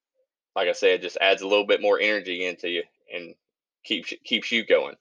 like 0.55 0.67
I 0.67 0.71
said, 0.71 1.01
just 1.03 1.17
adds 1.21 1.43
a 1.43 1.47
little 1.47 1.65
bit 1.65 1.79
more 1.81 1.99
energy 1.99 2.45
into 2.45 2.67
you 2.67 2.83
and 3.13 3.35
keeps 3.83 4.13
keeps 4.23 4.51
you 4.51 4.65
going. 4.65 4.95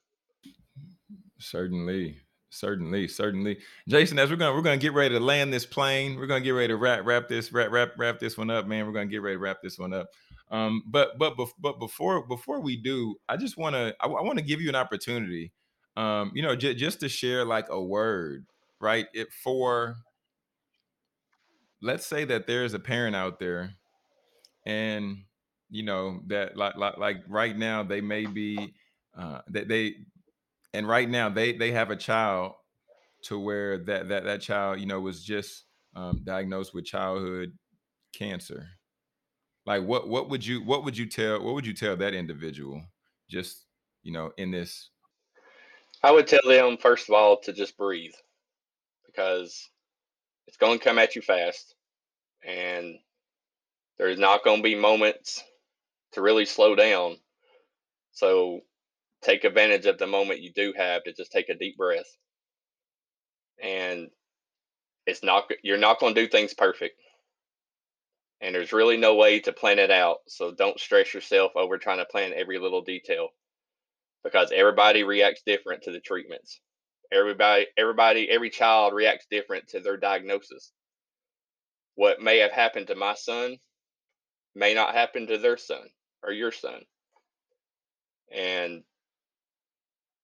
Certainly, 1.39 2.17
certainly, 2.51 3.07
certainly, 3.07 3.57
Jason. 3.87 4.19
As 4.19 4.29
we're 4.29 4.35
gonna 4.35 4.53
we're 4.53 4.61
gonna 4.61 4.77
get 4.77 4.93
ready 4.93 5.15
to 5.15 5.19
land 5.19 5.51
this 5.51 5.65
plane, 5.65 6.17
we're 6.17 6.27
gonna 6.27 6.41
get 6.41 6.51
ready 6.51 6.67
to 6.67 6.77
wrap 6.77 7.03
wrap 7.03 7.27
this 7.27 7.51
wrap 7.51 7.71
wrap 7.71 7.93
wrap 7.97 8.19
this 8.19 8.37
one 8.37 8.51
up, 8.51 8.67
man. 8.67 8.85
We're 8.85 8.93
gonna 8.93 9.07
get 9.07 9.23
ready 9.23 9.37
to 9.37 9.39
wrap 9.39 9.63
this 9.63 9.79
one 9.79 9.93
up. 9.93 10.09
Um, 10.51 10.83
but 10.85 11.17
but 11.17 11.35
but 11.59 11.79
before 11.79 12.27
before 12.27 12.61
we 12.61 12.77
do, 12.77 13.15
I 13.27 13.37
just 13.37 13.57
want 13.57 13.75
to 13.75 13.95
I, 13.99 14.07
I 14.07 14.21
want 14.21 14.37
to 14.37 14.45
give 14.45 14.61
you 14.61 14.69
an 14.69 14.75
opportunity, 14.75 15.51
um, 15.95 16.31
you 16.35 16.43
know, 16.43 16.55
j- 16.55 16.75
just 16.75 16.99
to 16.99 17.09
share 17.09 17.43
like 17.43 17.69
a 17.69 17.81
word 17.81 18.45
right? 18.79 19.07
It 19.13 19.31
for 19.31 19.97
let's 21.81 22.05
say 22.05 22.25
that 22.25 22.47
there's 22.47 22.73
a 22.73 22.79
parent 22.79 23.15
out 23.15 23.39
there 23.39 23.71
and 24.65 25.17
you 25.69 25.83
know 25.83 26.21
that 26.27 26.57
like 26.57 26.75
like, 26.75 26.97
like 26.97 27.17
right 27.27 27.57
now 27.57 27.83
they 27.83 28.01
may 28.01 28.25
be 28.25 28.73
uh, 29.17 29.41
they, 29.49 29.63
they 29.63 29.95
and 30.73 30.87
right 30.87 31.09
now 31.09 31.29
they 31.29 31.53
they 31.53 31.71
have 31.71 31.91
a 31.91 31.95
child 31.95 32.53
to 33.23 33.39
where 33.39 33.77
that 33.79 34.09
that 34.09 34.23
that 34.23 34.41
child 34.41 34.79
you 34.79 34.85
know 34.85 34.99
was 34.99 35.23
just 35.23 35.65
um, 35.95 36.21
diagnosed 36.23 36.73
with 36.73 36.85
childhood 36.85 37.51
cancer 38.13 38.67
like 39.65 39.83
what 39.83 40.07
what 40.07 40.29
would 40.29 40.45
you 40.45 40.63
what 40.63 40.83
would 40.83 40.97
you 40.97 41.05
tell 41.05 41.41
what 41.43 41.53
would 41.53 41.65
you 41.65 41.73
tell 41.73 41.95
that 41.95 42.13
individual 42.13 42.81
just 43.29 43.65
you 44.03 44.11
know 44.11 44.31
in 44.37 44.51
this 44.51 44.89
i 46.03 46.11
would 46.11 46.27
tell 46.27 46.39
them 46.45 46.77
first 46.77 47.09
of 47.09 47.15
all 47.15 47.39
to 47.39 47.51
just 47.53 47.77
breathe 47.77 48.13
because 49.17 49.69
it's 50.47 50.57
going 50.57 50.77
to 50.77 50.83
come 50.83 50.99
at 50.99 51.15
you 51.15 51.21
fast 51.21 51.75
and 52.45 52.95
there's 53.97 54.19
not 54.19 54.43
going 54.43 54.57
to 54.57 54.63
be 54.63 54.75
moments 54.75 55.43
to 56.13 56.21
really 56.21 56.45
slow 56.45 56.75
down. 56.75 57.17
So 58.11 58.61
take 59.23 59.43
advantage 59.43 59.87
of 59.87 59.97
the 59.97 60.07
moment 60.07 60.41
you 60.41 60.53
do 60.53 60.73
have 60.77 61.03
to 61.03 61.13
just 61.13 61.31
take 61.31 61.49
a 61.49 61.55
deep 61.57 61.77
breath. 61.77 62.05
And 63.61 64.09
it's 65.07 65.23
not 65.23 65.49
you're 65.63 65.77
not 65.77 65.99
going 65.99 66.13
to 66.13 66.21
do 66.21 66.27
things 66.27 66.53
perfect. 66.53 66.99
And 68.39 68.53
there's 68.53 68.73
really 68.73 68.97
no 68.97 69.15
way 69.15 69.39
to 69.39 69.51
plan 69.51 69.79
it 69.79 69.89
out 69.89 70.17
so 70.27 70.51
don't 70.51 70.79
stress 70.79 71.11
yourself 71.11 71.53
over 71.55 71.79
trying 71.79 71.97
to 71.97 72.05
plan 72.05 72.33
every 72.35 72.59
little 72.59 72.83
detail 72.83 73.29
because 74.23 74.51
everybody 74.53 75.03
reacts 75.03 75.41
different 75.43 75.81
to 75.83 75.91
the 75.91 75.99
treatments 75.99 76.59
everybody 77.11 77.67
everybody 77.77 78.29
every 78.29 78.49
child 78.49 78.93
reacts 78.93 79.27
different 79.31 79.67
to 79.67 79.79
their 79.79 79.97
diagnosis 79.97 80.71
what 81.95 82.21
may 82.21 82.39
have 82.39 82.51
happened 82.51 82.87
to 82.87 82.95
my 82.95 83.13
son 83.15 83.57
may 84.55 84.73
not 84.73 84.95
happen 84.95 85.27
to 85.27 85.37
their 85.37 85.57
son 85.57 85.87
or 86.23 86.31
your 86.31 86.51
son 86.51 86.81
and 88.31 88.83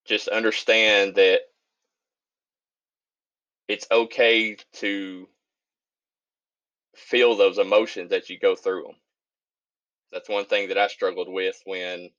just 0.06 0.28
understand 0.28 1.16
that 1.16 1.42
it's 3.68 3.88
okay 3.92 4.58
to 4.74 5.28
feel 6.96 7.36
those 7.36 7.58
emotions 7.58 8.12
as 8.12 8.30
you 8.30 8.40
go 8.40 8.56
through 8.56 8.84
them. 8.84 8.96
That's 10.12 10.30
one 10.30 10.46
thing 10.46 10.70
that 10.70 10.78
I 10.78 10.88
struggled 10.88 11.30
with 11.32 11.62
when 11.66 12.10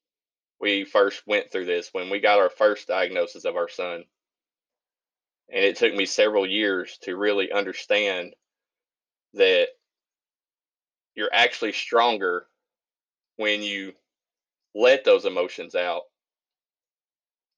we 0.60 0.84
first 0.84 1.22
went 1.26 1.50
through 1.50 1.66
this, 1.66 1.90
when 1.92 2.10
we 2.10 2.20
got 2.20 2.40
our 2.40 2.50
first 2.50 2.88
diagnosis 2.88 3.44
of 3.44 3.56
our 3.56 3.68
son. 3.68 4.04
And 5.52 5.64
it 5.64 5.76
took 5.76 5.94
me 5.94 6.06
several 6.06 6.46
years 6.46 6.98
to 7.02 7.16
really 7.16 7.52
understand 7.52 8.34
that 9.34 9.68
you're 11.14 11.32
actually 11.32 11.72
stronger 11.72 12.46
when 13.36 13.62
you 13.62 13.92
let 14.74 15.04
those 15.04 15.24
emotions 15.24 15.74
out 15.74 16.02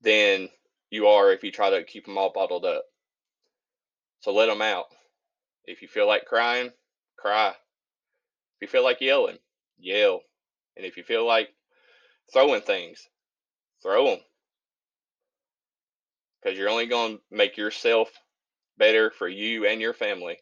than 0.03 0.49
you 0.91 1.07
are 1.07 1.33
if 1.33 1.43
you 1.43 1.51
try 1.51 1.71
to 1.71 1.85
keep 1.85 2.05
them 2.07 2.19
all 2.19 2.33
bottled 2.33 2.65
up. 2.65 2.85
So 4.21 4.33
let 4.33 4.47
them 4.47 4.63
out. 4.63 4.87
If 5.65 5.83
you 5.83 5.89
feel 5.89 6.07
like 6.07 6.27
crying, 6.27 6.73
cry. 7.17 7.49
If 7.49 8.63
you 8.63 8.69
feel 8.69 8.85
like 8.85 9.01
yelling, 9.01 9.39
yell. 9.79 10.23
And 10.77 10.87
if 10.87 10.97
you 10.97 11.03
feel 11.03 11.27
like 11.27 11.49
throwing 12.33 12.61
things, 12.61 13.09
throw 13.83 14.07
them. 14.07 14.21
Because 16.43 16.59
you're 16.59 16.69
only 16.69 16.87
going 16.87 17.17
to 17.17 17.23
make 17.31 17.57
yourself 17.57 18.11
better 18.79 19.11
for 19.11 19.29
you 19.29 19.67
and 19.67 19.81
your 19.81 19.95
family. 19.95 20.39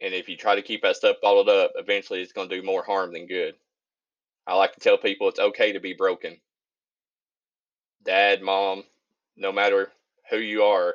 And 0.00 0.14
if 0.14 0.28
you 0.28 0.36
try 0.36 0.54
to 0.54 0.62
keep 0.62 0.82
that 0.82 0.96
stuff 0.96 1.16
bottled 1.22 1.48
up, 1.48 1.72
eventually 1.76 2.20
it's 2.20 2.32
going 2.32 2.48
to 2.48 2.60
do 2.60 2.66
more 2.66 2.84
harm 2.84 3.12
than 3.12 3.26
good. 3.26 3.54
I 4.46 4.54
like 4.54 4.74
to 4.74 4.80
tell 4.80 4.98
people 4.98 5.28
it's 5.28 5.40
okay 5.40 5.72
to 5.72 5.80
be 5.80 5.94
broken. 5.94 6.36
Dad, 8.04 8.42
mom, 8.42 8.84
no 9.36 9.50
matter 9.50 9.90
who 10.30 10.36
you 10.36 10.64
are, 10.64 10.94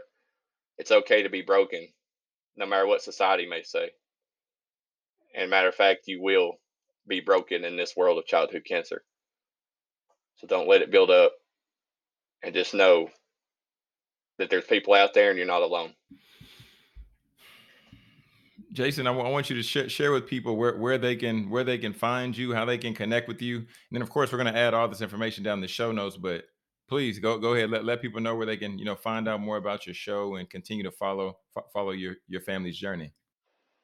it's 0.77 0.91
okay 0.91 1.23
to 1.23 1.29
be 1.29 1.41
broken, 1.41 1.87
no 2.55 2.65
matter 2.65 2.85
what 2.85 3.01
society 3.01 3.47
may 3.47 3.63
say. 3.63 3.89
And 5.35 5.49
matter 5.49 5.69
of 5.69 5.75
fact, 5.75 6.07
you 6.07 6.21
will 6.21 6.59
be 7.07 7.19
broken 7.19 7.65
in 7.65 7.75
this 7.75 7.95
world 7.95 8.17
of 8.17 8.25
childhood 8.25 8.63
cancer. 8.65 9.03
So 10.37 10.47
don't 10.47 10.67
let 10.67 10.81
it 10.81 10.91
build 10.91 11.09
up 11.09 11.33
and 12.43 12.53
just 12.53 12.73
know 12.73 13.09
that 14.39 14.49
there's 14.49 14.65
people 14.65 14.95
out 14.95 15.13
there 15.13 15.29
and 15.29 15.37
you're 15.37 15.45
not 15.45 15.61
alone. 15.61 15.93
Jason, 18.71 19.07
I, 19.07 19.11
w- 19.11 19.27
I 19.27 19.31
want 19.31 19.49
you 19.49 19.55
to 19.55 19.63
sh- 19.63 19.91
share 19.91 20.11
with 20.11 20.27
people 20.27 20.55
where, 20.55 20.77
where 20.77 20.97
they 20.97 21.15
can 21.15 21.49
where 21.49 21.63
they 21.63 21.77
can 21.77 21.93
find 21.93 22.37
you, 22.37 22.53
how 22.53 22.65
they 22.65 22.77
can 22.77 22.93
connect 22.93 23.27
with 23.27 23.41
you, 23.41 23.57
and 23.57 23.67
then 23.91 24.01
of 24.01 24.09
course 24.09 24.31
we're 24.31 24.37
going 24.37 24.53
to 24.53 24.59
add 24.59 24.73
all 24.73 24.87
this 24.87 25.01
information 25.01 25.43
down 25.43 25.57
in 25.57 25.61
the 25.61 25.67
show 25.67 25.91
notes. 25.91 26.17
But 26.17 26.45
please 26.87 27.19
go 27.19 27.37
go 27.39 27.53
ahead 27.53 27.71
let, 27.71 27.83
let 27.83 28.01
people 28.01 28.21
know 28.21 28.35
where 28.35 28.45
they 28.45 28.57
can 28.57 28.77
you 28.77 28.85
know 28.85 28.95
find 28.95 29.27
out 29.27 29.41
more 29.41 29.57
about 29.57 29.87
your 29.87 29.95
show 29.95 30.35
and 30.35 30.49
continue 30.49 30.83
to 30.83 30.91
follow 30.91 31.37
f- 31.57 31.65
follow 31.73 31.91
your 31.91 32.15
your 32.27 32.41
family's 32.41 32.77
journey. 32.77 33.11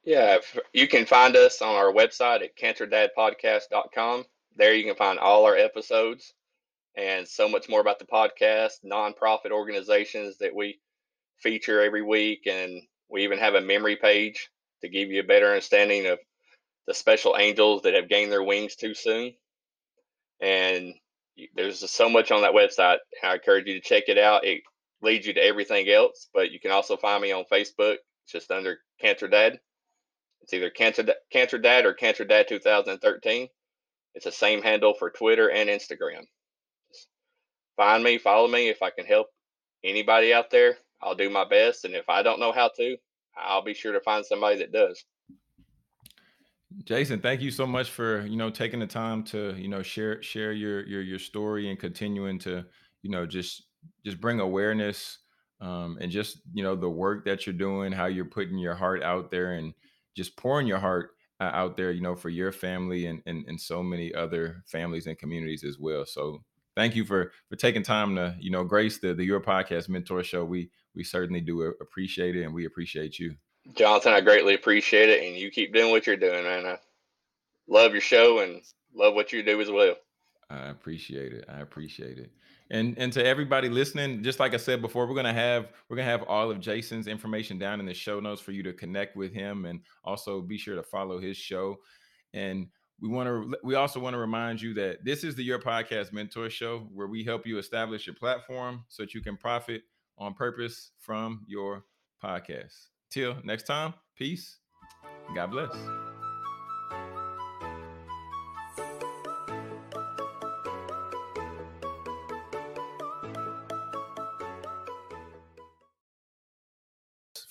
Yeah, 0.03 0.37
you 0.71 0.87
can 0.87 1.07
find 1.07 1.35
us 1.35 1.63
on 1.63 1.75
our 1.75 1.91
website 1.91 2.43
at 2.43 2.55
cancerdadpodcast.com. 2.55 4.25
There 4.55 4.75
you 4.75 4.83
can 4.85 4.95
find 4.95 5.17
all 5.17 5.45
our 5.45 5.57
episodes 5.57 6.35
and 6.97 7.27
so 7.27 7.49
much 7.49 7.67
more 7.67 7.81
about 7.81 7.99
the 7.99 8.05
podcast, 8.05 8.73
nonprofit 8.85 9.51
organizations 9.51 10.37
that 10.39 10.55
we 10.55 10.79
feature 11.41 11.81
every 11.81 12.01
week, 12.01 12.47
and 12.47 12.81
we 13.09 13.23
even 13.23 13.39
have 13.39 13.55
a 13.55 13.61
memory 13.61 13.97
page 13.97 14.49
to 14.81 14.89
give 14.89 15.09
you 15.09 15.19
a 15.19 15.25
better 15.25 15.47
understanding 15.47 16.07
of 16.07 16.19
the 16.87 16.93
special 16.93 17.35
angels 17.37 17.81
that 17.83 17.93
have 17.93 18.09
gained 18.09 18.31
their 18.31 18.43
wings 18.43 18.75
too 18.75 18.93
soon. 18.93 19.33
And 20.41 20.93
there's 21.55 21.89
so 21.89 22.09
much 22.09 22.31
on 22.31 22.41
that 22.41 22.53
website. 22.53 22.97
I 23.23 23.33
encourage 23.33 23.67
you 23.67 23.73
to 23.73 23.81
check 23.81 24.03
it 24.07 24.17
out. 24.17 24.45
It 24.45 24.61
leads 25.01 25.25
you 25.25 25.33
to 25.33 25.43
everything 25.43 25.89
else, 25.89 26.27
but 26.33 26.51
you 26.51 26.59
can 26.59 26.71
also 26.71 26.97
find 26.97 27.21
me 27.21 27.31
on 27.31 27.45
Facebook, 27.51 27.97
just 28.27 28.51
under 28.51 28.77
Cancer 29.01 29.27
Dad. 29.27 29.59
It's 30.41 30.53
either 30.53 30.69
Cancer, 30.69 31.05
Cancer 31.31 31.57
Dad 31.57 31.85
or 31.85 31.93
Cancer 31.93 32.23
Dad 32.23 32.47
2013. 32.47 33.47
It's 34.13 34.25
the 34.25 34.31
same 34.31 34.61
handle 34.61 34.93
for 34.93 35.09
Twitter 35.09 35.49
and 35.49 35.69
Instagram. 35.69 36.25
Find 37.77 38.03
me, 38.03 38.17
follow 38.17 38.47
me. 38.47 38.69
If 38.69 38.81
I 38.81 38.89
can 38.89 39.05
help 39.05 39.27
anybody 39.83 40.33
out 40.33 40.49
there, 40.49 40.77
I'll 41.01 41.15
do 41.15 41.29
my 41.29 41.45
best. 41.47 41.85
And 41.85 41.93
if 41.95 42.09
I 42.09 42.23
don't 42.23 42.39
know 42.39 42.51
how 42.51 42.69
to, 42.77 42.97
I'll 43.37 43.63
be 43.63 43.73
sure 43.73 43.93
to 43.93 43.99
find 43.99 44.25
somebody 44.25 44.57
that 44.59 44.71
does. 44.71 45.03
Jason, 46.83 47.19
thank 47.19 47.41
you 47.41 47.51
so 47.51 47.65
much 47.65 47.89
for 47.89 48.25
you 48.25 48.35
know 48.35 48.49
taking 48.49 48.79
the 48.79 48.87
time 48.87 49.23
to 49.23 49.55
you 49.57 49.69
know 49.69 49.81
share 49.81 50.21
share 50.21 50.51
your 50.51 50.85
your 50.85 51.01
your 51.01 51.19
story 51.19 51.69
and 51.69 51.79
continuing 51.79 52.37
to 52.39 52.65
you 53.01 53.09
know 53.09 53.25
just 53.25 53.63
just 54.03 54.19
bring 54.19 54.41
awareness 54.41 55.19
um, 55.61 55.97
and 56.01 56.11
just 56.11 56.39
you 56.53 56.63
know 56.63 56.75
the 56.75 56.89
work 56.89 57.25
that 57.25 57.45
you're 57.45 57.53
doing, 57.53 57.91
how 57.91 58.07
you're 58.07 58.25
putting 58.25 58.57
your 58.57 58.75
heart 58.75 59.03
out 59.03 59.31
there 59.31 59.53
and 59.53 59.73
just 60.15 60.35
pouring 60.37 60.67
your 60.67 60.79
heart 60.79 61.11
out 61.39 61.75
there, 61.75 61.91
you 61.91 62.01
know, 62.01 62.15
for 62.15 62.29
your 62.29 62.51
family 62.51 63.07
and 63.07 63.21
and, 63.25 63.45
and 63.47 63.59
so 63.59 63.81
many 63.81 64.13
other 64.13 64.63
families 64.65 65.07
and 65.07 65.17
communities 65.17 65.63
as 65.63 65.77
well. 65.79 66.05
So 66.05 66.43
thank 66.75 66.95
you 66.95 67.05
for 67.05 67.31
for 67.49 67.55
taking 67.55 67.83
time 67.83 68.15
to 68.15 68.35
you 68.39 68.51
know 68.51 68.63
grace 68.63 68.99
the 68.99 69.13
the 69.13 69.23
your 69.23 69.39
podcast 69.39 69.89
mentor 69.89 70.23
show. 70.23 70.43
We 70.43 70.69
we 70.95 71.03
certainly 71.03 71.41
do 71.41 71.61
appreciate 71.81 72.35
it, 72.35 72.43
and 72.43 72.53
we 72.53 72.65
appreciate 72.65 73.19
you. 73.19 73.35
Jonathan, 73.73 74.13
I 74.13 74.21
greatly 74.21 74.53
appreciate 74.53 75.09
it, 75.09 75.23
and 75.23 75.35
you 75.35 75.49
keep 75.49 75.73
doing 75.73 75.91
what 75.91 76.05
you're 76.05 76.17
doing, 76.17 76.43
man. 76.43 76.65
I 76.65 76.77
love 77.67 77.93
your 77.93 78.01
show 78.01 78.39
and 78.39 78.61
love 78.93 79.15
what 79.15 79.33
you 79.33 79.43
do 79.43 79.59
as 79.59 79.71
well. 79.71 79.95
I 80.49 80.67
appreciate 80.67 81.33
it. 81.33 81.45
I 81.49 81.61
appreciate 81.61 82.19
it. 82.19 82.31
And 82.71 82.97
and 82.97 83.11
to 83.13 83.25
everybody 83.25 83.69
listening, 83.69 84.23
just 84.23 84.39
like 84.39 84.53
I 84.53 84.57
said 84.57 84.81
before, 84.81 85.07
we're 85.07 85.15
gonna 85.15 85.33
have 85.33 85.69
we're 85.89 85.97
gonna 85.97 86.09
have 86.09 86.23
all 86.23 86.49
of 86.49 86.59
Jason's 86.59 87.07
information 87.07 87.57
down 87.59 87.79
in 87.79 87.85
the 87.85 87.93
show 87.93 88.19
notes 88.19 88.41
for 88.41 88.51
you 88.51 88.63
to 88.63 88.73
connect 88.73 89.15
with 89.15 89.33
him, 89.33 89.65
and 89.65 89.81
also 90.03 90.41
be 90.41 90.57
sure 90.57 90.75
to 90.75 90.83
follow 90.83 91.19
his 91.19 91.37
show. 91.37 91.77
And 92.33 92.67
we 93.01 93.09
want 93.09 93.27
to 93.27 93.57
we 93.63 93.75
also 93.75 93.99
want 93.99 94.13
to 94.13 94.17
remind 94.17 94.61
you 94.61 94.73
that 94.75 95.03
this 95.03 95.23
is 95.23 95.35
the 95.35 95.43
Your 95.43 95.59
Podcast 95.59 96.13
Mentor 96.13 96.49
Show, 96.49 96.87
where 96.93 97.07
we 97.07 97.23
help 97.23 97.45
you 97.45 97.57
establish 97.57 98.07
your 98.07 98.15
platform 98.15 98.85
so 98.87 99.03
that 99.03 99.13
you 99.13 99.21
can 99.21 99.37
profit 99.37 99.83
on 100.17 100.33
purpose 100.33 100.91
from 100.99 101.43
your 101.47 101.83
podcast. 102.23 102.87
Till 103.11 103.35
next 103.43 103.63
time, 103.63 103.93
peace. 104.17 104.57
God 105.33 105.51
bless. 105.51 106.14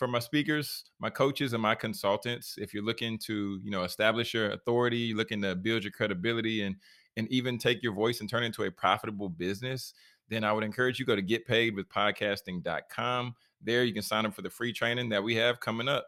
For 0.04 0.08
my 0.08 0.18
speakers, 0.18 0.84
my 1.00 1.08
coaches, 1.08 1.54
and 1.54 1.62
my 1.62 1.74
consultants. 1.74 2.56
If 2.58 2.74
you're 2.74 2.84
looking 2.84 3.16
to, 3.20 3.58
you 3.64 3.70
know, 3.70 3.84
establish 3.84 4.34
your 4.34 4.50
authority, 4.50 5.14
looking 5.14 5.40
to 5.40 5.54
build 5.54 5.82
your 5.82 5.92
credibility, 5.92 6.60
and 6.60 6.76
and 7.16 7.26
even 7.28 7.56
take 7.56 7.82
your 7.82 7.94
voice 7.94 8.20
and 8.20 8.28
turn 8.28 8.42
it 8.42 8.46
into 8.46 8.64
a 8.64 8.70
profitable 8.70 9.30
business, 9.30 9.94
then 10.28 10.44
I 10.44 10.52
would 10.52 10.62
encourage 10.62 11.00
you 11.00 11.06
go 11.06 11.16
to 11.16 11.22
getpaidwithpodcasting.com. 11.22 13.34
There 13.62 13.84
you 13.84 13.94
can 13.94 14.02
sign 14.02 14.26
up 14.26 14.34
for 14.34 14.42
the 14.42 14.50
free 14.50 14.74
training 14.74 15.08
that 15.08 15.24
we 15.24 15.34
have 15.36 15.58
coming 15.60 15.88
up. 15.88 16.06